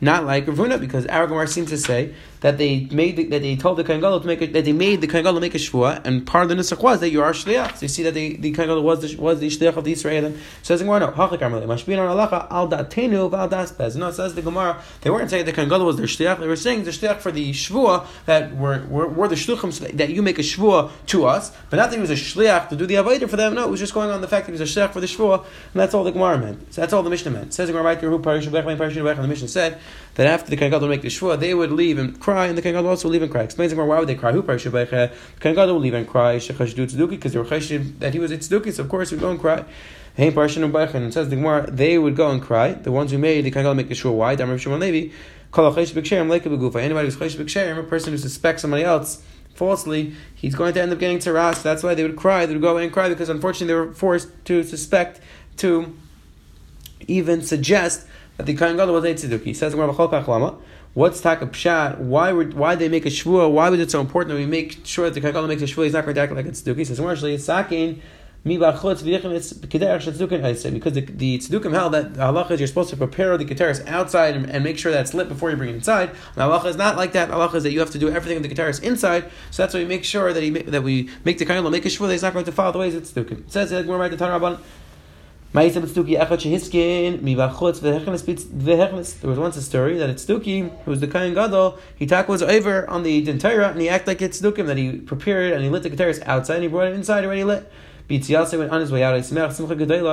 not 0.00 0.24
like 0.24 0.46
Ravuna, 0.46 0.80
because 0.80 1.06
our 1.06 1.28
Gemara 1.28 1.46
seems 1.46 1.70
to 1.70 1.78
say 1.78 2.14
that 2.42 2.58
they 2.58 2.86
made 2.90 3.16
the, 3.16 3.24
that 3.26 3.40
they 3.42 3.56
told 3.56 3.78
the 3.78 3.84
Kohen 3.84 4.00
to 4.00 4.26
make 4.26 4.42
a, 4.42 4.46
that 4.46 4.64
they 4.64 4.72
made 4.72 5.00
the 5.00 5.06
Kohen 5.06 5.40
make 5.40 5.54
a 5.54 5.58
shvua, 5.58 6.04
and 6.04 6.26
part 6.26 6.42
of 6.42 6.48
the 6.50 6.54
nusach 6.56 6.82
was 6.82 7.00
that 7.00 7.10
you 7.10 7.22
are 7.22 7.32
shliach. 7.32 7.76
So 7.76 7.82
you 7.82 7.88
see 7.88 8.02
that 8.02 8.14
the 8.14 8.36
the 8.36 8.52
Kohen 8.52 8.82
was 8.82 9.00
the 9.00 9.20
was 9.20 9.40
the 9.40 9.48
shliach 9.48 9.76
of 9.76 9.84
the 9.84 9.92
Israel. 9.92 10.26
And 10.26 10.38
says 10.62 10.80
the 10.80 10.84
Gemara, 10.84 11.00
no, 11.00 11.12
hachik 11.12 11.38
amalei 11.38 11.66
mashbin 11.66 11.98
on 11.98 12.16
alacha 12.16 12.48
al 12.50 12.68
datenu 12.68 13.30
val 13.30 13.48
daspez. 13.48 13.96
No, 13.96 14.08
it 14.08 14.14
says 14.14 14.34
the 14.34 14.42
Gemara 14.42 14.82
they 15.00 15.10
weren't 15.10 15.30
saying 15.30 15.46
the 15.46 15.52
Kohen 15.52 15.70
was 15.70 15.96
their 15.96 16.06
shliach. 16.06 16.40
They 16.40 16.48
were 16.48 16.56
saying 16.56 16.82
the 16.84 16.90
shliach 16.90 17.18
for 17.20 17.30
the 17.30 17.52
shvua 17.52 18.06
that 18.26 18.56
were 18.56 18.84
were, 18.86 19.06
were 19.06 19.28
the 19.28 19.36
shluchim 19.36 19.72
so 19.72 19.84
that, 19.86 20.10
you 20.10 20.20
make 20.20 20.38
a 20.38 20.42
shvua 20.42 20.90
to 21.06 21.24
us, 21.24 21.52
but 21.70 21.76
not 21.76 21.90
that 21.90 21.96
he 21.96 22.00
was 22.00 22.10
a 22.10 22.14
shliach 22.14 22.68
to 22.68 22.76
do 22.76 22.86
the 22.86 22.94
avodah 22.94 23.30
for 23.30 23.36
them. 23.36 23.54
No, 23.54 23.64
it 23.68 23.70
was 23.70 23.80
just 23.80 23.94
going 23.94 24.10
on 24.10 24.20
the 24.20 24.28
fact 24.28 24.46
that 24.46 24.52
he 24.52 24.60
was 24.60 24.76
a 24.76 24.80
shliach 24.80 24.92
for 24.92 25.00
the 25.00 25.06
shvua, 25.06 25.38
and 25.38 25.80
that's 25.80 25.94
all 25.94 26.02
the 26.02 26.10
Gemara 26.10 26.38
meant. 26.38 26.74
So 26.74 26.80
that's 26.80 26.92
all 26.92 27.04
the 27.04 27.10
Mishnah 27.10 27.30
meant. 27.30 27.54
Says 27.54 27.68
the 27.68 27.72
Gemara 27.72 27.84
right 27.84 28.00
here, 28.00 28.10
who 28.10 28.18
the 28.18 29.28
Mishnah 29.28 29.48
said 29.48 29.78
that 30.14 30.26
after 30.26 30.50
the 30.50 30.56
Kohen 30.56 30.72
Gadol 30.72 30.88
make 30.88 31.02
the 31.02 31.08
shvua, 31.08 31.38
they 31.38 31.54
would 31.54 31.70
leave 31.70 31.98
and 31.98 32.20
cry, 32.32 32.46
and 32.46 32.56
the 32.56 32.62
Kohen 32.62 32.74
Gadol 32.74 32.90
also 32.90 33.08
would 33.08 33.12
leave 33.12 33.22
and 33.22 33.30
cry. 33.30 33.42
Explains 33.42 33.74
why 33.74 33.98
would 33.98 34.08
they 34.08 34.14
cry? 34.14 34.32
Who 34.32 34.42
prays 34.42 34.64
Shabbat? 34.64 34.90
The 34.90 35.40
Kohen 35.40 35.54
Gadol 35.54 35.74
would 35.74 35.82
leave 35.82 35.94
and 35.94 36.08
cry. 36.08 36.36
Shechashdu 36.36 37.10
because 37.10 37.32
they 37.32 37.38
were 37.38 37.44
that 37.98 38.12
he 38.14 38.18
was 38.18 38.30
a 38.30 38.38
tzduki, 38.38 38.72
so 38.72 38.82
of 38.82 38.88
course 38.88 39.10
he 39.10 39.16
would 39.16 39.22
go 39.22 39.30
and 39.30 39.40
cry. 39.40 39.64
Hey, 40.14 40.30
Parshin 40.30 40.94
and 40.94 41.14
says 41.14 41.28
the 41.28 41.36
Gemara, 41.36 41.70
they 41.70 41.98
would 41.98 42.16
go 42.16 42.30
and 42.30 42.40
cry. 42.42 42.72
The 42.72 42.92
ones 42.92 43.10
who 43.12 43.18
made 43.18 43.44
the 43.44 43.50
Kohen 43.50 43.64
Gadol 43.64 43.74
make 43.74 43.88
the 43.88 43.94
shvua. 43.94 44.14
Why? 44.14 44.34
Damar 44.34 44.58
Shimon 44.58 44.80
Levi. 44.80 45.12
Anybody 45.54 45.84
who's 45.84 47.16
cheshiv 47.16 47.44
b'ksherim, 47.44 47.78
a 47.78 47.82
person 47.82 48.12
who 48.12 48.18
suspects 48.18 48.62
somebody 48.62 48.84
else 48.84 49.22
falsely, 49.54 50.14
he's 50.34 50.54
going 50.54 50.72
to 50.72 50.80
end 50.80 50.92
up 50.92 50.98
getting 50.98 51.18
teras. 51.18 51.62
That's 51.62 51.82
why 51.82 51.94
they 51.94 52.02
would 52.02 52.16
cry. 52.16 52.46
They 52.46 52.54
would 52.54 52.62
go 52.62 52.78
and 52.78 52.90
cry 52.90 53.10
because 53.10 53.28
unfortunately 53.28 53.66
they 53.66 53.78
were 53.78 53.92
forced 53.92 54.28
to 54.46 54.62
suspect, 54.62 55.20
to 55.58 55.94
even 57.06 57.42
suggest 57.42 58.06
that 58.42 58.52
the 58.52 58.58
Kohen 58.58 58.76
Gadol 58.76 58.94
was 58.94 59.04
a 59.04 59.14
tzeduk. 59.14 59.44
He 59.44 59.54
says, 59.54 59.74
What's 60.94 61.22
taka 61.22 61.46
pshat? 61.46 61.98
Why 61.98 62.32
would 62.32 62.54
why 62.54 62.74
they 62.74 62.88
make 62.88 63.06
a 63.06 63.08
shvua? 63.08 63.48
Why 63.50 63.70
was 63.70 63.80
it 63.80 63.90
so 63.90 64.00
important 64.00 64.34
that 64.34 64.38
we 64.38 64.46
make 64.46 64.84
sure 64.84 65.06
that 65.06 65.14
the 65.14 65.20
Kohen 65.20 65.34
Gadol 65.34 65.48
makes 65.48 65.62
a 65.62 65.66
shvua? 65.66 65.84
He's 65.84 65.94
not 65.94 66.04
going 66.04 66.16
to 66.16 66.20
act 66.20 66.32
like 66.32 66.46
a 66.46 66.50
tzeduk. 66.50 66.76
He 66.76 66.84
says, 66.84 67.00
actually, 67.00 67.34
it's 67.34 67.44
sakin. 67.44 68.02
Because 68.44 68.72
the, 68.72 68.80
the 68.80 68.88
tzdukim 71.38 71.72
held 71.72 71.94
that 71.94 72.14
the 72.14 72.22
halacha 72.22 72.50
is 72.50 72.60
you're 72.60 72.66
supposed 72.66 72.90
to 72.90 72.96
prepare 72.96 73.38
the 73.38 73.44
keteris 73.44 73.86
outside 73.86 74.34
and, 74.34 74.50
and, 74.50 74.64
make 74.64 74.78
sure 74.78 74.90
that's 74.90 75.14
lit 75.14 75.28
before 75.28 75.52
you 75.52 75.56
bring 75.56 75.70
it 75.70 75.76
inside. 75.76 76.10
The 76.34 76.40
halacha 76.40 76.64
is 76.64 76.76
not 76.76 76.96
like 76.96 77.12
that. 77.12 77.28
The 77.28 77.34
halacha 77.34 77.54
is 77.54 77.62
that 77.62 77.70
you 77.70 77.78
have 77.78 77.92
to 77.92 78.00
do 78.00 78.10
everything 78.10 78.36
in 78.36 78.42
the 78.42 78.48
keteris 78.48 78.82
inside. 78.82 79.30
So 79.52 79.62
that's 79.62 79.74
why 79.74 79.80
we 79.80 79.86
make 79.86 80.02
sure 80.02 80.32
that 80.32 80.42
he 80.42 80.50
that 80.50 80.82
we 80.82 81.08
make 81.24 81.38
the 81.38 81.46
kain 81.46 81.62
make 81.70 81.84
a 81.84 81.88
shvua 81.88 82.08
that 82.08 82.14
he's 82.14 82.22
not 82.22 82.32
going 82.32 82.46
to 82.46 82.52
follow 82.52 82.72
the 82.72 82.80
ways 82.80 82.96
it's 82.96 83.12
tzdukim. 83.12 83.46
It 83.46 83.52
says 83.52 83.72
right 83.72 84.10
to 84.10 84.16
Tanarabban. 84.16 84.58
There 85.54 85.64
was 85.64 85.76
once 85.76 85.96
a 89.56 89.62
story 89.62 89.98
that 89.98 90.08
it's 90.08 90.24
Stuki, 90.24 90.84
who 90.84 90.90
was 90.90 91.00
the 91.00 91.06
Kayan 91.06 91.34
Gadol, 91.34 91.78
he 91.94 92.06
was 92.06 92.42
over 92.42 92.88
on 92.88 93.02
the 93.02 93.26
Dintira 93.26 93.70
and 93.70 93.78
he 93.78 93.86
acted 93.86 94.08
like 94.08 94.22
it's 94.22 94.40
Stukim, 94.40 94.66
that 94.66 94.78
he 94.78 94.92
prepared 94.92 95.52
and 95.52 95.62
he 95.62 95.68
lit 95.68 95.82
the 95.82 95.90
keteris 95.90 96.26
outside 96.26 96.54
and 96.54 96.62
he 96.62 96.70
brought 96.70 96.86
it 96.86 96.94
inside 96.94 97.26
already 97.26 97.44
lit. 97.44 97.70
B'tziase 98.08 98.58
went 98.58 98.70
on 98.70 98.80
his 98.80 98.92
way 98.92 99.02
out. 99.02 99.14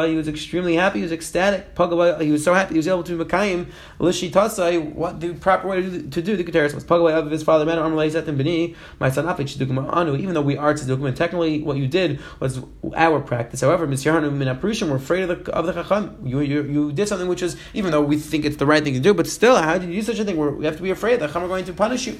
He 0.09 0.15
was 0.15 0.27
extremely 0.27 0.75
happy. 0.75 0.99
He 0.99 1.03
was 1.03 1.11
ecstatic. 1.11 1.67
He 1.77 2.31
was 2.31 2.43
so 2.43 2.53
happy. 2.53 2.73
He 2.73 2.77
was 2.77 2.87
able 2.87 3.03
to 3.03 3.17
Mekayim 3.17 3.67
Lishi 3.99 4.31
Tasai. 4.31 4.93
What 4.93 5.19
the 5.19 5.33
proper 5.33 5.67
way 5.67 5.81
to 5.81 5.89
do, 5.89 6.09
to 6.09 6.37
the 6.37 6.43
Keteris 6.43 6.73
was 6.73 6.83
Pagaway 6.83 7.13
of 7.13 7.29
his 7.31 7.43
father. 7.43 7.65
Man, 7.65 7.77
Armalei 7.77 8.11
Zetim 8.11 8.37
Bini. 8.37 8.75
My 8.99 9.09
son 9.09 9.25
Apich 9.25 9.59
Anu. 9.93 10.15
Even 10.15 10.33
though 10.33 10.41
we 10.41 10.57
are 10.57 10.73
Tzdukim, 10.73 11.07
and 11.07 11.17
technically 11.17 11.61
what 11.61 11.77
you 11.77 11.87
did 11.87 12.19
was 12.39 12.61
our 12.95 13.19
practice. 13.19 13.61
However, 13.61 13.87
Misyarnu 13.87 14.31
Minaprushim 14.31 14.89
were 14.89 14.95
afraid 14.95 15.29
of 15.29 15.45
the 15.45 15.51
of 15.51 15.65
the 15.65 15.73
Chacham. 15.73 16.17
You, 16.23 16.39
you 16.41 16.63
you 16.63 16.91
did 16.91 17.07
something 17.07 17.27
which 17.27 17.41
is 17.41 17.57
even 17.73 17.91
though 17.91 18.01
we 18.01 18.17
think 18.17 18.45
it's 18.45 18.57
the 18.57 18.65
right 18.65 18.83
thing 18.83 18.93
to 18.93 18.99
do, 18.99 19.13
but 19.13 19.27
still, 19.27 19.55
how 19.55 19.77
did 19.77 19.89
you 19.89 19.95
do 19.95 20.01
such 20.01 20.19
a 20.19 20.25
thing? 20.25 20.37
Where 20.37 20.51
we 20.51 20.65
have 20.65 20.77
to 20.77 20.83
be 20.83 20.91
afraid 20.91 21.19
that 21.19 21.27
Chacham 21.27 21.43
are 21.43 21.47
going 21.47 21.65
to 21.65 21.73
punish 21.73 22.07
you. 22.07 22.19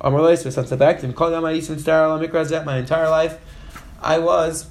Amalei 0.00 0.38
My 2.64 2.78
entire 2.78 3.08
life, 3.10 3.38
I 4.00 4.18
was 4.18 4.66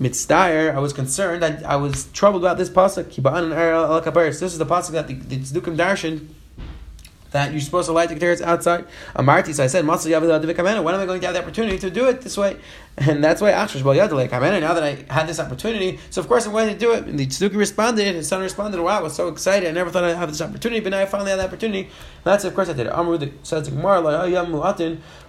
mitzdayer, 0.00 0.74
I 0.74 0.78
was 0.78 0.92
concerned, 0.92 1.44
I, 1.44 1.60
I 1.66 1.76
was 1.76 2.06
troubled 2.12 2.42
about 2.42 2.58
this 2.58 2.70
pasuk. 2.70 3.08
This 3.08 4.52
is 4.52 4.58
the 4.58 4.66
pasuk 4.66 4.92
that 4.92 5.08
the, 5.08 5.14
the 5.14 5.38
Tzdukim 5.38 5.76
Darshan 5.76 6.28
that 7.30 7.52
you're 7.52 7.60
supposed 7.60 7.86
to 7.86 7.92
light 7.92 8.08
the 8.08 8.14
keteris 8.14 8.40
outside. 8.40 8.86
Amarti, 9.14 9.54
so 9.54 9.64
I 9.64 9.66
said, 9.66 9.86
When 9.86 9.96
am 10.94 11.00
I 11.00 11.06
going 11.06 11.20
to 11.20 11.26
have 11.26 11.34
the 11.34 11.42
opportunity 11.42 11.78
to 11.78 11.90
do 11.90 12.08
it 12.08 12.22
this 12.22 12.36
way? 12.36 12.58
And 12.96 13.22
that's 13.22 13.40
why 13.40 13.52
Achshash 13.52 13.84
Bal 13.84 13.94
now 14.60 14.74
that 14.74 14.82
I 14.82 15.12
had 15.12 15.28
this 15.28 15.38
opportunity, 15.38 16.00
so 16.10 16.20
of 16.20 16.26
course 16.26 16.46
I'm 16.46 16.52
going 16.52 16.72
to 16.72 16.78
do 16.78 16.92
it. 16.92 17.04
And 17.04 17.18
the 17.18 17.26
Tzeduki 17.26 17.56
responded, 17.56 18.12
his 18.14 18.26
son 18.26 18.40
responded, 18.40 18.80
wow, 18.80 18.98
I 18.98 19.02
was 19.02 19.14
so 19.14 19.28
excited. 19.28 19.68
I 19.68 19.72
never 19.72 19.90
thought 19.90 20.04
I'd 20.04 20.16
have 20.16 20.30
this 20.30 20.40
opportunity, 20.40 20.80
but 20.80 20.90
now 20.90 21.00
I 21.00 21.06
finally 21.06 21.30
had 21.30 21.38
the 21.38 21.44
opportunity. 21.44 21.82
And 21.82 22.24
that's, 22.24 22.44
of 22.44 22.54
course, 22.54 22.68
I 22.68 22.72
did. 22.72 22.88
Amru 22.88 23.30
says 23.44 23.68
to 23.68 23.74
Gemara, 23.74 24.00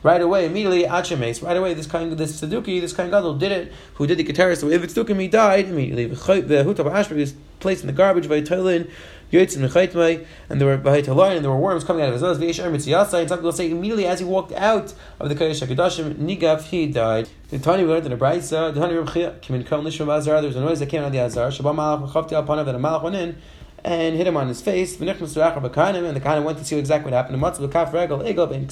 right 0.01 0.21
away, 0.21 0.45
immediately, 0.45 0.83
Achemes, 0.83 1.43
right 1.43 1.57
away, 1.57 1.73
this 1.73 1.85
kind 1.85 2.11
this 2.13 2.41
Tzeduki, 2.41 2.81
this 2.81 2.93
kind 2.93 3.11
Gadol 3.11 3.35
did 3.35 3.51
it, 3.51 3.73
who 3.95 4.07
did 4.07 4.17
the 4.17 4.23
Keteris. 4.23 4.61
So 4.61 4.69
if 4.69 4.83
it's 4.83 4.93
Tzedukim, 4.93 5.19
he 5.19 5.27
died 5.27 5.65
immediately. 5.65 6.05
The 6.05 6.63
Hutav 6.63 6.91
Ashba 6.91 7.17
was 7.17 7.35
placed 7.59 7.81
in 7.81 7.87
the 7.87 7.93
garbage 7.93 8.27
by 8.27 8.41
Toilin. 8.41 8.89
Yotzim 9.31 9.67
Mechaitmai, 9.67 10.25
and 10.49 10.59
there 10.59 10.67
were 10.67 10.77
Bahitalar, 10.77 11.35
and 11.35 11.43
there 11.43 11.51
were 11.51 11.57
worms 11.57 11.83
coming 11.83 12.01
out 12.01 12.07
of 12.07 12.13
his 12.13 12.21
nose. 12.21 12.39
V'yesh 12.39 12.63
Ermitz 12.63 12.87
and 13.19 13.29
some 13.29 13.37
people 13.37 13.51
say 13.51 13.69
immediately 13.69 14.07
as 14.07 14.19
he 14.19 14.25
walked 14.25 14.51
out 14.53 14.93
of 15.19 15.29
the 15.29 15.35
Kodesh 15.35 15.65
HaKadoshim, 15.65 16.15
Nigav, 16.15 16.63
he 16.63 16.87
died. 16.87 17.29
The 17.49 17.59
Tani 17.59 17.83
learned 17.83 18.05
in 18.05 18.11
the 18.11 18.17
Brayza, 18.17 18.73
the 18.73 18.79
Tani 18.79 18.95
Reb 18.95 19.07
Kimin 19.41 19.65
Kol 19.65 19.81
Nishma 19.83 20.17
Azar, 20.17 20.41
there 20.41 20.47
was 20.47 20.55
a 20.55 20.61
noise 20.61 20.79
that 20.79 20.87
came 20.89 21.01
out 21.01 21.07
of 21.07 21.13
the 21.13 21.19
Azar, 21.19 21.49
Shabbat 21.49 21.75
Malach, 21.75 22.11
Mechavti 22.11 22.33
Al 22.33 22.43
Panav, 22.43 22.65
that 22.65 22.75
a 22.75 22.79
Malach 22.79 23.03
went 23.03 23.15
in, 23.15 23.37
and 23.85 24.17
hit 24.17 24.27
him 24.27 24.35
on 24.35 24.47
his 24.47 24.61
face. 24.61 24.99
And 24.99 25.07
the 25.07 25.13
Kanim 25.13 26.43
went 26.43 26.57
to 26.57 26.65
see 26.65 26.77
exactly 26.77 27.11
what 27.11 27.15
happened. 27.15 27.35
And 27.35 27.43
and 27.45 28.69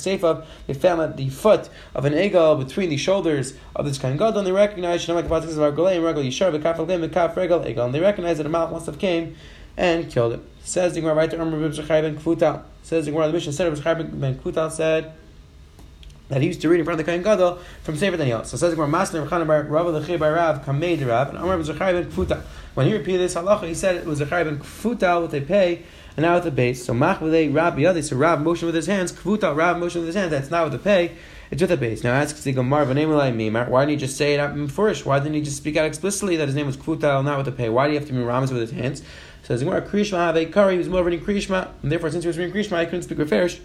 they 0.68 0.74
found 0.74 1.18
the 1.18 1.30
foot 1.30 1.70
of 1.96 2.04
an 2.06 2.14
Egel 2.14 2.60
between 2.60 2.90
the 2.90 2.98
shoulders 2.98 3.54
of 3.76 3.86
this 3.86 3.98
kind 3.98 4.14
of 4.14 4.20
God, 4.20 4.36
and 4.36 4.46
they 4.46 4.52
recognized, 4.52 5.08
and 5.08 5.18
they 5.18 5.22
recognized 5.22 5.58
that 8.40 8.46
a 8.46 8.50
Malach 8.50 8.72
must 8.72 8.86
have 8.86 9.00
came 9.00 9.36
and 9.77 10.12
killed 10.12 10.34
him. 10.34 10.43
Says 10.63 10.93
the 10.93 11.00
Gemara 11.00 11.15
right 11.15 11.31
to 11.31 11.41
Umar 11.41 11.60
B'Zachai 11.60 12.01
ben 12.01 12.17
Kfuta. 12.17 12.63
Says 12.84 13.05
the 13.05 13.12
Gemara 13.12 13.27
the 13.27 13.34
Mishnah 13.34 13.53
said 13.53 13.72
B'Zachai 13.72 14.19
ben 14.19 14.36
Kfuta 14.39 14.69
said 14.72 15.13
that 16.29 16.41
he 16.41 16.48
used 16.48 16.60
to 16.62 16.67
read 16.67 16.79
in 16.79 16.86
front 16.86 17.00
of 17.00 17.05
the 17.05 17.10
Kohen 17.10 17.24
Gadol 17.24 17.60
from 17.84 17.96
Sefer 17.96 18.17
Daniel. 18.17 18.43
So 18.43 18.57
says 18.57 18.72
the 18.72 18.75
Gemara 18.75 18.91
Masner 18.91 19.25
B'Chan 19.25 19.48
Bar 19.48 19.63
Rav 19.63 19.88
L'Chei 19.88 20.19
Bar 20.19 20.34
Rav 20.34 20.65
Kamei 20.65 21.07
Rav 21.07 21.29
and 21.29 21.38
Umar 21.38 21.57
B'Zachai 21.57 21.93
ben 21.93 22.12
Kfuta. 22.12 22.41
When 22.74 22.88
he 22.88 22.93
repeated 22.93 23.22
this 23.22 23.36
halacha, 23.36 23.67
he 23.67 23.74
said 23.74 23.96
it 23.96 24.05
was 24.05 24.19
Zachai 24.19 24.43
ben 24.43 24.60
Kfuta 24.60 25.22
with 25.22 25.34
a 25.34 25.41
pay 25.41 25.84
and 26.17 26.24
now 26.24 26.36
with 26.36 26.43
the 26.43 26.51
base. 26.51 26.84
So 26.84 26.93
Mach 26.93 27.19
V'Lei 27.19 27.53
Rav 27.55 27.75
B'Yadi. 27.75 28.03
So 28.03 28.17
Rav 28.17 28.41
motion 28.41 28.65
with 28.65 28.75
his 28.75 28.88
hands. 28.88 29.13
Kfuta 29.13 29.55
Rav 29.55 29.77
motion 29.79 30.01
with 30.01 30.07
his 30.07 30.15
hands. 30.15 30.31
That's 30.31 30.51
not 30.51 30.65
with 30.65 30.74
the 30.74 30.79
pay. 30.79 31.15
It's 31.50 31.62
with 31.62 31.69
the 31.69 31.77
base. 31.77 32.03
Now 32.03 32.12
asks 32.12 32.43
the 32.43 32.51
Gemara, 32.51 32.86
why 32.86 32.93
didn't 32.93 33.89
he 33.89 33.96
just 33.96 34.17
say 34.17 34.34
it 34.34 34.39
out 34.41 34.69
first? 34.69 35.05
Why 35.05 35.19
didn't 35.19 35.36
he 35.36 35.41
just 35.41 35.55
speak 35.55 35.77
out 35.77 35.86
explicitly 35.86 36.36
that 36.36 36.48
his 36.48 36.55
name 36.55 36.65
was 36.65 36.75
Kfuta, 36.75 37.19
and 37.19 37.25
not 37.25 37.38
with 37.38 37.46
the 37.46 37.53
pay? 37.53 37.69
Why 37.69 37.88
do 37.88 37.93
you 37.93 38.00
have 38.00 38.07
to 38.10 38.13
be 38.13 38.19
Ramas 38.19 38.51
with 38.51 38.60
his 38.60 38.72
hands? 38.72 39.01
Says 39.48 39.63
Gemara, 39.63 39.82
Krishma 39.82 40.18
have 40.18 40.36
a 40.36 40.46
kari, 40.46 40.74
he 40.74 40.77
was 40.77 40.89
more 40.89 41.06
reading 41.06 41.24
Krishma, 41.24 41.70
and 41.82 41.89
therefore 41.89 42.12
since 42.12 42.25
he 42.25 42.27
was 42.27 42.38
reading 42.38 42.54
Krishma, 42.54 42.82
he 42.82 42.86
couldn't 42.86 43.04
speak 43.04 43.18
Referish. 43.18 43.62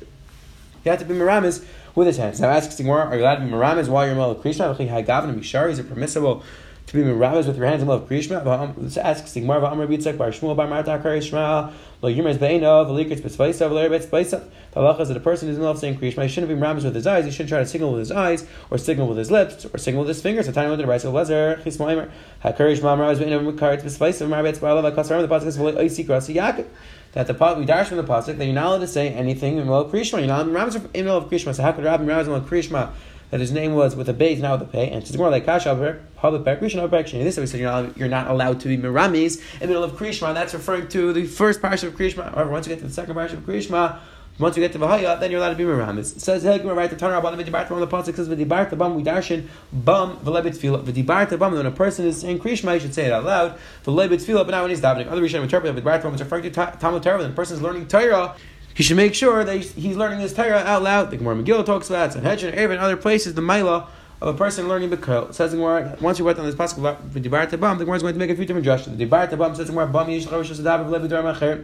He 0.85 0.89
had 0.89 1.01
to 1.01 1.05
be 1.05 1.12
Miramis 1.12 1.67
with 1.97 2.07
his 2.07 2.19
hands. 2.19 2.39
Now 2.39 2.51
asks 2.51 2.77
Gemara, 2.77 3.07
are 3.07 3.17
you 3.17 3.23
allowed 3.23 3.39
to 3.39 3.41
be 3.47 3.51
Miramis 3.51 3.89
while 3.89 4.07
you're 4.07 4.15
in 4.15 4.37
Krishma? 4.37 5.71
Is 5.71 5.79
it 5.81 5.89
permissible 5.89 6.45
to 6.87 6.97
be 6.97 7.03
miramis 7.05 7.47
with 7.47 7.57
your 7.57 7.67
hands 7.67 7.83
in 7.83 7.89
love 7.89 8.09
krishma. 8.09 8.45
Let's 8.77 8.97
ask 8.97 9.25
Sigmar 9.25 9.61
v'amar 9.61 9.87
bitzak 9.87 10.19
bar 10.19 10.31
Shmuel 10.31 10.57
bar 10.57 10.67
Marta 10.67 10.99
Kari 11.03 11.21
Shma 11.21 11.73
lo 12.03 12.12
yirmes 12.12 12.37
beino 12.37 12.85
v'likritz 12.87 13.21
b'tzvaisa 13.21 13.71
v'lerbetz 13.71 14.07
b'tzvaisa. 14.07 14.45
The 14.73 14.81
halacha 14.81 15.01
is 15.01 15.09
that 15.09 15.17
a 15.17 15.21
person 15.21 15.49
is 15.49 15.57
in 15.57 15.62
love 15.62 15.79
saying 15.79 15.99
krishma. 15.99 16.25
He 16.25 16.29
shouldn't 16.29 16.49
be 16.49 16.55
miramis 16.55 16.85
with 16.85 16.95
his 16.95 17.07
eyes. 17.07 17.25
He 17.25 17.31
shouldn't 17.31 17.49
try 17.49 17.61
to 17.61 17.67
signal 17.67 17.93
with 17.93 18.01
his 18.01 18.12
eyes 18.12 18.47
or 18.71 18.79
signal 18.79 19.09
with 19.09 19.19
his 19.19 19.31
lips 19.31 19.65
or 19.65 19.79
signal 19.79 20.03
with 20.03 20.09
his 20.09 20.21
fingers. 20.21 20.47
So 20.47 20.53
tiny 20.53 20.71
with 20.71 20.81
the 20.81 20.87
right 20.87 21.03
of 21.03 21.15
lezer 21.15 21.62
chismoimer 21.62 22.11
hakari 22.45 22.77
Shma 22.79 22.97
miramis 22.97 23.19
beino 23.19 23.53
v'karitz 23.53 23.83
b'tzvaisa 23.83 24.27
v'marbetz 24.27 24.59
b'alav 24.59 24.83
ha'kasar. 24.83 25.27
The 25.27 25.29
pasuk 25.29 25.47
is 25.47 25.59
v'le 25.59 25.75
oisi 25.75 26.05
krasi 26.05 26.35
yaakov 26.35 26.67
that 27.12 27.27
the 27.27 27.55
we 27.59 27.65
dash 27.65 27.89
from 27.89 27.99
the 27.99 28.05
pasuk 28.05 28.39
that 28.39 28.45
you're 28.45 28.55
not 28.55 28.67
allowed 28.67 28.79
to 28.79 28.87
say 28.87 29.11
anything 29.11 29.59
in 29.59 29.67
love 29.67 29.91
krishma. 29.93 30.19
You're 30.19 30.29
not 30.29 30.47
in 30.95 31.07
love 31.07 31.31
krishma. 31.31 31.55
So 31.55 31.62
how 31.62 31.73
could 31.73 31.85
Rabbi 31.85 32.05
miramis 32.05 32.27
in 32.27 32.33
love 32.33 32.49
krishma? 32.49 32.93
That 33.33 33.41
his 33.41 33.51
name 33.51 33.73
was 33.73 33.97
with 33.97 34.11
a 34.11 34.12
base, 34.12 34.41
not 34.41 34.61
with 34.61 34.69
a 34.69 34.73
pay, 34.73 34.91
and 34.91 35.03
it's 35.03 35.17
more 35.17 35.31
like 35.31 35.47
kasha 35.47 35.99
public 36.17 36.61
Krishma 36.61 36.91
back 36.91 37.07
This 37.07 37.39
we 37.39 37.47
said 37.47 37.61
you're 37.61 37.71
not, 37.71 37.97
you're 37.97 38.09
not 38.09 38.27
allowed 38.31 38.61
to 38.61 38.69
be 38.69 38.77
miramis 38.77 39.39
in 39.55 39.61
the 39.61 39.67
middle 39.69 39.83
of 39.83 39.93
Krishma. 39.93 40.35
That's 40.35 40.53
referring 40.53 40.89
to 40.89 41.15
the 41.15 41.25
first 41.25 41.62
parsha 41.62 41.85
of 41.85 41.95
Krishma. 41.95 42.31
However, 42.35 42.51
once 42.51 42.67
you 42.67 42.75
get 42.75 42.83
to 42.83 42.87
the 42.87 42.93
second 42.93 43.15
parsha 43.15 43.33
of 43.33 43.47
Krishma, 43.47 44.01
once 44.39 44.55
you 44.55 44.62
get 44.62 44.73
to 44.73 44.79
Vahaya, 44.79 45.19
then 45.19 45.31
you're 45.31 45.41
allowed 45.41 45.53
to 45.53 45.57
be 45.57 45.65
miramis. 45.65 46.21
Says 46.21 46.45
Hegma 46.45 46.77
right 46.77 46.91
the 46.91 46.97
V'dibart 46.97 47.71
on 47.71 47.81
the 47.81 47.87
pasuk 47.87 48.17
says 48.17 48.29
V'dibart 48.29 48.69
the 48.69 48.77
bum 48.77 48.97
we 48.97 49.03
darshin 49.03 49.47
bum 49.73 50.19
v'lebit 50.19 50.59
tefillah 50.59 50.85
V'dibart 50.85 51.31
the 51.31 51.39
bum 51.39 51.55
when 51.55 51.65
a 51.65 51.71
person 51.71 52.05
is 52.05 52.21
saying 52.21 52.39
Krishma, 52.39 52.75
you 52.75 52.81
should 52.81 52.93
say 52.93 53.07
it 53.07 53.12
out 53.12 53.25
loud. 53.25 53.59
V'lebit 53.87 54.23
tefillah, 54.23 54.45
but 54.45 54.51
not 54.51 54.61
when 54.61 54.69
he's 54.69 54.83
davening. 54.83 55.07
Other 55.07 55.23
Rishonim 55.23 55.45
interpret 55.45 55.75
the 55.75 55.81
bum 55.81 56.15
is 56.15 56.21
referring 56.21 56.43
to 56.43 56.51
Talmud 56.51 57.03
Torah. 57.03 57.17
When 57.17 57.31
a 57.31 57.33
person 57.35 57.57
is 57.57 57.62
learning 57.62 57.89
Torah 57.89 58.37
he 58.75 58.83
should 58.83 58.97
make 58.97 59.14
sure 59.14 59.45
that 59.45 59.57
he's 59.57 59.97
learning 59.97 60.21
his 60.21 60.33
Torah 60.33 60.59
out 60.59 60.83
loud. 60.83 61.11
The 61.11 61.17
Gemara 61.19 61.37
Megillah 61.37 61.67
talks 61.67 61.88
about 61.91 62.11
it. 62.11 62.12
Sanhedrin, 62.12 62.55
Eruvin, 62.55 62.79
other 62.79 62.97
places, 62.97 63.35
the 63.35 63.42
Maila 63.42 63.87
of 64.20 64.35
a 64.35 64.38
person 64.38 64.68
learning 64.68 64.90
Bekol. 64.90 65.35
Says 65.35 65.51
the 65.51 65.57
Gemara, 65.57 65.97
once 66.01 66.18
you 66.18 66.25
went 66.25 66.38
on 66.38 66.47
this 66.47 66.55
pasuk 66.55 67.12
the 67.12 67.20
Gemara 67.20 67.44
is 67.44 68.03
going 68.03 68.14
to 68.14 68.18
make 68.18 68.31
a 68.31 68.37
few 68.37 68.44
different 68.44 68.66
adjustments. 68.66 68.99
The 68.99 69.07
Tabam 69.07 69.57
says 69.57 69.66
the 69.66 69.73
Gemara, 69.73 69.88
Bam 69.88 70.07
Yish 70.07 70.27
Chavish 70.27 70.55
Sadav 70.57 70.88
Levi. 70.88 71.62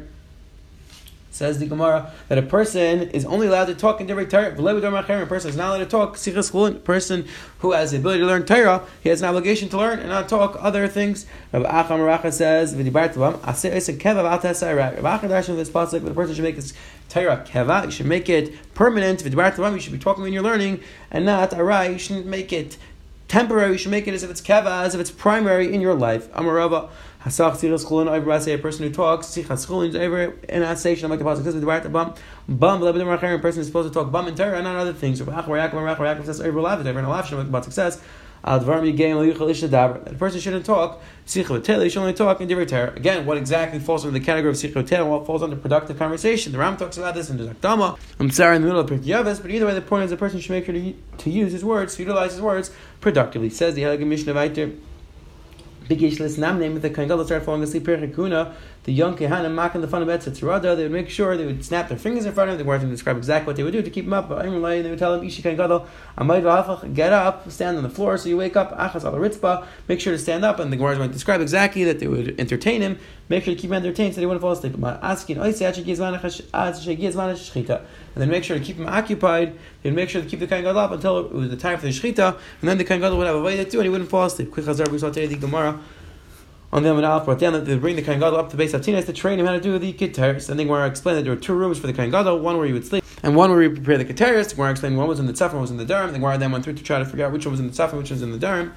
Says 1.39 1.61
the 1.61 1.67
Gemara 1.67 2.13
that 2.27 2.37
a 2.37 2.43
person 2.43 3.11
is 3.11 3.25
only 3.25 3.47
allowed 3.47 3.67
to 3.67 3.75
talk 3.77 4.01
in 4.01 4.09
different 4.09 4.29
Torah. 4.29 4.51
A 4.51 5.27
person 5.27 5.51
is 5.51 5.57
not 5.57 5.69
allowed 5.69 5.79
to 5.79 5.87
talk. 5.87 6.17
A 6.17 6.73
person 6.81 7.29
who 7.61 7.71
has 7.71 7.93
the 7.93 7.99
ability 7.99 8.19
to 8.19 8.27
learn 8.27 8.45
Torah, 8.45 8.85
he 9.05 9.09
has 9.09 9.23
an 9.23 9.29
obligation 9.29 9.69
to 9.69 9.79
learn 9.79 10.01
and 10.01 10.09
not 10.09 10.29
talk 10.29 10.57
other 10.59 10.89
things. 10.89 11.27
Rav 11.53 11.63
Acham 11.63 12.01
Racha 12.01 12.33
says. 12.33 12.75
Rav 12.75 12.85
Acham 12.85 13.39
darshan 15.29 15.55
this 15.55 15.71
pasuk, 15.71 16.05
a 16.05 16.13
person 16.13 16.35
should 16.35 16.43
make 16.43 16.57
his 16.57 16.75
Torah 17.09 17.45
keva. 17.47 17.85
You 17.85 17.93
should 17.93 18.07
make 18.07 18.29
it 18.29 18.53
permanent. 18.75 19.25
You 19.25 19.79
should 19.79 19.93
be 19.93 19.99
talking 19.99 20.25
when 20.25 20.33
you're 20.33 20.43
learning, 20.43 20.81
and 21.13 21.25
not 21.25 21.53
arai. 21.53 21.93
You 21.93 22.01
shouldn't 22.01 22.27
make 22.27 22.53
it 22.53 22.77
temporary. 23.29 23.71
You 23.71 23.79
should 23.79 23.93
make 23.93 24.09
it 24.09 24.15
as 24.15 24.25
if 24.25 24.31
it's 24.31 24.41
keva, 24.41 24.83
as 24.83 24.97
if 24.97 25.01
it's 25.01 25.13
primary 25.13 25.73
in 25.73 25.81
your 25.81 25.95
life. 25.95 26.29
Amarava. 26.33 26.91
Hasach 27.25 27.57
sichas 27.57 27.85
chulin 27.85 28.09
over 28.09 28.31
a 28.31 28.59
person 28.59 28.87
who 28.87 28.93
talks 28.93 29.27
sichas 29.27 29.67
chulin 29.67 29.95
over 29.99 30.35
in 30.49 30.63
a 30.63 30.77
station 30.77 31.11
like 31.11 31.19
the 31.19 31.25
pasuk 31.25 31.43
says 31.43 31.61
the 31.61 33.35
a 33.35 33.39
person 33.41 33.61
is 33.61 33.67
supposed 33.67 33.93
to 33.93 33.95
talk 33.95 34.15
and 34.15 34.41
and 34.41 34.65
not 34.65 34.77
other 34.77 34.93
things. 34.93 35.21
Achar 35.21 35.45
Yaakov 35.45 35.85
Rav 35.85 35.99
Yaakov 35.99 36.25
says 36.25 36.39
the 36.39 36.49
a 38.45 40.15
person 40.15 40.41
shouldn't 40.41 40.65
talk. 40.65 41.03
He 41.27 41.43
should 41.43 41.97
only 41.97 42.15
talk 42.15 42.41
in 42.41 42.49
divrei. 42.49 42.97
Again, 42.97 43.27
what 43.27 43.37
exactly 43.37 43.81
falls 43.81 44.07
under 44.07 44.17
the 44.17 44.25
category 44.25 44.53
of 44.53 44.57
sicha 44.57 44.75
v'tel? 44.85 45.09
What 45.09 45.27
falls 45.27 45.43
under 45.43 45.57
productive 45.57 45.99
conversation? 45.99 46.53
The 46.53 46.59
Ram 46.59 46.77
talks 46.77 46.99
about 46.99 47.17
this 47.17 47.31
in 47.31 47.37
the 47.37 47.53
Zakdama. 47.53 47.99
I'm 48.21 48.27
um, 48.27 48.31
sorry 48.31 48.55
in 48.55 48.63
the 48.63 48.69
middle 48.69 48.81
of 48.81 48.89
Pirkei 48.89 49.43
but 49.43 49.51
either 49.51 49.67
way, 49.67 49.75
the 49.75 49.83
point 49.83 50.05
is 50.05 50.11
the 50.11 50.17
person 50.17 50.39
should 50.39 50.53
make 50.53 50.67
sure 50.67 50.75
to, 50.75 50.95
to 51.19 51.31
use 51.31 51.51
his 51.51 51.65
words, 51.65 51.97
to 51.97 52.03
utilize 52.03 52.33
his 52.33 52.41
words 52.41 52.71
productively. 53.01 53.51
Says 53.51 53.75
the 53.75 53.83
Elegant 53.83 54.09
Mishnah 54.09 54.35
Vayter. 54.35 54.79
Big 55.89 56.01
Yishlis 56.01 56.37
Nam 56.37 56.61
name 56.61 56.75
with 56.75 56.83
the 56.83 56.91
Kohen 56.91 57.09
started 57.09 57.45
falling 57.45 57.63
asleep. 57.63 57.87
Kuna, 58.15 58.55
the 58.89 58.95
young 58.95 59.15
Kehanim 59.15 59.53
mocking 59.53 59.83
the 59.83 59.87
fun 59.87 60.01
of 60.01 60.09
Etzetzerada, 60.09 60.75
they 60.75 60.85
would 60.85 60.93
make 60.93 61.11
sure 61.11 61.37
they 61.37 61.45
would 61.45 61.63
snap 61.63 61.91
their 61.91 61.99
fingers 61.99 62.25
in 62.25 62.33
front 62.33 62.49
of 62.49 62.55
him. 62.55 62.59
They 62.59 62.67
weren't 62.67 62.81
going 62.81 62.89
to 62.89 62.95
describe 62.95 63.19
exactly 63.19 63.47
what 63.47 63.57
they 63.57 63.63
would 63.63 63.75
do 63.75 63.83
to 63.83 63.91
keep 63.91 64.07
him 64.07 64.15
up. 64.15 64.31
But 64.31 64.43
they 64.43 64.49
would 64.49 64.99
tell 64.99 65.13
him, 65.13 65.23
Ishi 65.23 65.43
Kohen 65.43 65.59
Gadol, 65.59 65.87
get 66.95 67.13
up, 67.13 67.51
stand 67.51 67.77
on 67.77 67.83
the 67.83 67.91
floor. 67.91 68.17
So 68.17 68.31
you 68.31 68.39
wake 68.39 68.57
up, 68.57 68.75
Achas 68.79 69.05
al 69.05 69.13
Ritzba, 69.13 69.67
make 69.89 70.01
sure 70.01 70.15
to 70.15 70.19
stand 70.19 70.43
up. 70.43 70.59
And 70.59 70.73
the 70.73 70.79
Gemara 70.79 70.99
might 70.99 71.13
describe 71.13 71.43
exactly 71.43 71.85
that 71.85 71.99
they 71.99 72.07
would 72.07 72.41
entertain 72.41 72.81
him, 72.81 72.99
make 73.29 73.45
sure 73.45 73.55
to 73.55 73.61
keep 73.61 73.69
him 73.69 73.77
entertained 73.77 74.15
so 74.15 74.23
they 74.23 74.27
wouldn't 74.27 74.41
fall 74.41 74.53
asleep. 74.53 74.73
And 74.73 74.85
then 78.17 78.31
make 78.31 78.43
sure 78.43 78.59
to 78.59 78.65
keep 78.65 78.77
him 78.77 78.87
occupied. 78.87 79.59
They'd 79.83 79.93
make 79.93 80.09
sure 80.09 80.23
to 80.23 80.29
keep 80.29 80.41
the 80.41 80.47
Kohen 80.47 80.65
Gadol 80.65 80.81
up 80.81 80.93
until 80.93 81.19
it 81.19 81.33
was 81.33 81.51
the 81.51 81.59
time 81.59 81.79
for 81.79 81.85
the 81.85 81.93
Shechita, 81.93 82.39
and 82.61 82.69
then 82.71 82.79
the 82.79 82.85
Kohen 82.85 83.03
Gadol 83.03 83.19
would 83.19 83.27
have 83.27 83.37
a 83.37 83.43
way 83.43 83.63
to 83.63 83.71
do, 83.71 83.81
and 83.81 83.85
he 83.85 83.91
wouldn't 83.91 84.09
fall 84.09 84.25
asleep. 84.25 84.51
Quick 84.51 84.65
Chazar, 84.65 84.89
we 84.91 84.99
saw 84.99 85.09
today 85.09 85.27
the 85.27 85.37
Gemara 85.37 85.79
on 86.73 86.83
the 86.83 86.91
Alf 86.91 87.25
brought 87.25 87.39
down 87.39 87.55
that 87.55 87.65
they 87.65 87.77
bring 87.79 87.97
the 87.97 88.03
Kohen 88.03 88.21
Gadol 88.21 88.39
up 88.39 88.51
to 88.51 88.57
the 88.57 88.63
base 88.63 88.73
Hatinas 88.73 89.07
to 89.07 89.13
train 89.13 89.41
him 89.41 89.47
how 89.47 89.53
to 89.53 89.61
do 89.61 89.79
the 89.79 89.93
Keteris. 89.93 90.51
And 90.51 90.59
then 90.59 90.67
Gemara 90.67 90.87
explained 90.87 91.19
that 91.19 91.23
there 91.23 91.35
were 91.35 91.41
two 91.41 91.55
rooms 91.55 91.79
for 91.79 91.87
the 91.87 91.95
Kohen 91.95 92.11
Gadol, 92.11 92.41
one 92.41 92.59
where 92.59 92.67
he 92.67 92.73
would 92.75 92.85
sleep, 92.85 93.03
and 93.23 93.35
one 93.35 93.51
where 93.51 93.63
he 93.63 93.69
would 93.69 93.77
prepare 93.77 93.97
the 93.97 94.05
Keteris. 94.05 94.55
Gemara 94.55 94.73
explained 94.73 94.99
one 94.99 95.09
was 95.09 95.19
in 95.19 95.27
the 95.27 95.33
Tzafim, 95.33 95.55
one 95.55 95.63
was 95.63 95.71
in 95.71 95.79
the 95.79 95.87
Darim. 95.87 96.09
The 96.09 96.19
Gemara 96.19 96.37
then 96.37 96.53
went 96.53 96.65
through 96.65 96.75
to 96.75 96.83
try 96.83 96.99
to 96.99 97.07
figure 97.07 97.25
out 97.25 97.33
which 97.33 97.47
one 97.47 97.53
was 97.53 97.61
in 97.61 97.69
the 97.69 97.73
Tzafim, 97.73 97.97
which 97.97 98.11
was 98.11 98.23
in 98.23 98.33
the 98.33 98.39
Darim. 98.39 98.73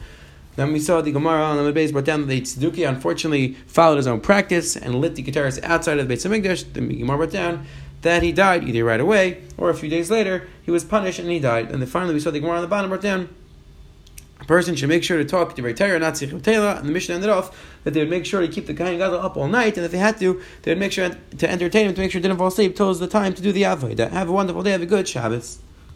Then 0.56 0.74
we 0.74 0.80
saw 0.80 1.02
the 1.02 1.12
Gemara 1.12 1.44
on 1.44 1.64
the 1.64 1.72
base 1.72 1.92
brought 1.92 2.06
down 2.06 2.22
that 2.22 2.28
the 2.28 2.42
Tzeduki 2.42 2.88
unfortunately 2.88 3.54
followed 3.68 3.98
his 3.98 4.08
own 4.08 4.22
practice 4.22 4.76
and 4.76 4.96
lit 4.96 5.16
the 5.16 5.24
Keteris 5.24 5.62
outside 5.64 5.98
of 5.98 6.08
the 6.08 6.14
base 6.14 6.26
of 6.26 6.32
Migdash. 6.32 6.72
The 6.74 6.82
Gemara 6.82 7.18
brought 7.18 7.32
down 7.32 7.66
that 8.02 8.24
he 8.24 8.32
died 8.32 8.68
either 8.68 8.84
right 8.84 9.00
away 9.00 9.44
or 9.58 9.70
a 9.70 9.74
few 9.74 9.90
days 9.90 10.10
later. 10.10 10.48
He 10.64 10.72
was 10.72 10.84
punished 10.84 11.20
and 11.20 11.30
he 11.30 11.40
died. 11.40 11.72
And 11.72 11.82
then 11.82 11.90
finally 11.90 12.14
we 12.14 12.20
saw 12.20 12.32
the 12.32 12.40
Gemara 12.40 12.58
on 12.58 12.62
the 12.62 12.68
bottom 12.68 12.90
brought 12.90 13.02
down. 13.02 13.30
A 14.42 14.46
person 14.46 14.76
should 14.76 14.90
make 14.90 15.04
sure 15.04 15.20
to 15.20 15.26
talk 15.26 15.56
to 15.56 15.74
Torah, 15.74 16.00
not 16.00 16.16
Sichim 16.16 16.42
Tela, 16.42 16.78
and 16.78 16.90
the 16.90 16.92
Mishnah 16.92 17.14
ended 17.14 17.30
off 17.30 17.56
that 17.84 17.94
they 17.94 18.00
would 18.00 18.10
make 18.10 18.26
sure 18.26 18.42
to 18.42 18.48
keep 18.48 18.66
the 18.66 18.74
Kohen 18.74 18.98
Gadol 18.98 19.20
up 19.20 19.38
all 19.38 19.48
night, 19.48 19.78
and 19.78 19.86
if 19.86 19.92
they 19.92 20.00
had 20.00 20.18
to, 20.20 20.42
they 20.64 20.72
would 20.72 20.80
make 20.80 20.92
sure 20.92 21.10
to 21.38 21.50
entertain 21.50 21.86
him 21.86 21.94
to 21.94 22.02
make 22.02 22.12
sure 22.12 22.20
he 22.20 22.24
didn't 22.24 22.40
fall 22.40 22.48
asleep 22.48 22.76
till 22.76 22.92
the 22.96 23.08
time 23.08 23.36
to 23.36 23.42
do 23.42 23.52
the 23.52 23.62
Avodah. 23.62 24.10
Have 24.10 24.30
a 24.30 24.32
wonderful 24.32 24.64
day, 24.64 24.72
have 24.72 24.82
a 24.82 24.88
good 24.88 25.08
Shabbos. 25.08 25.60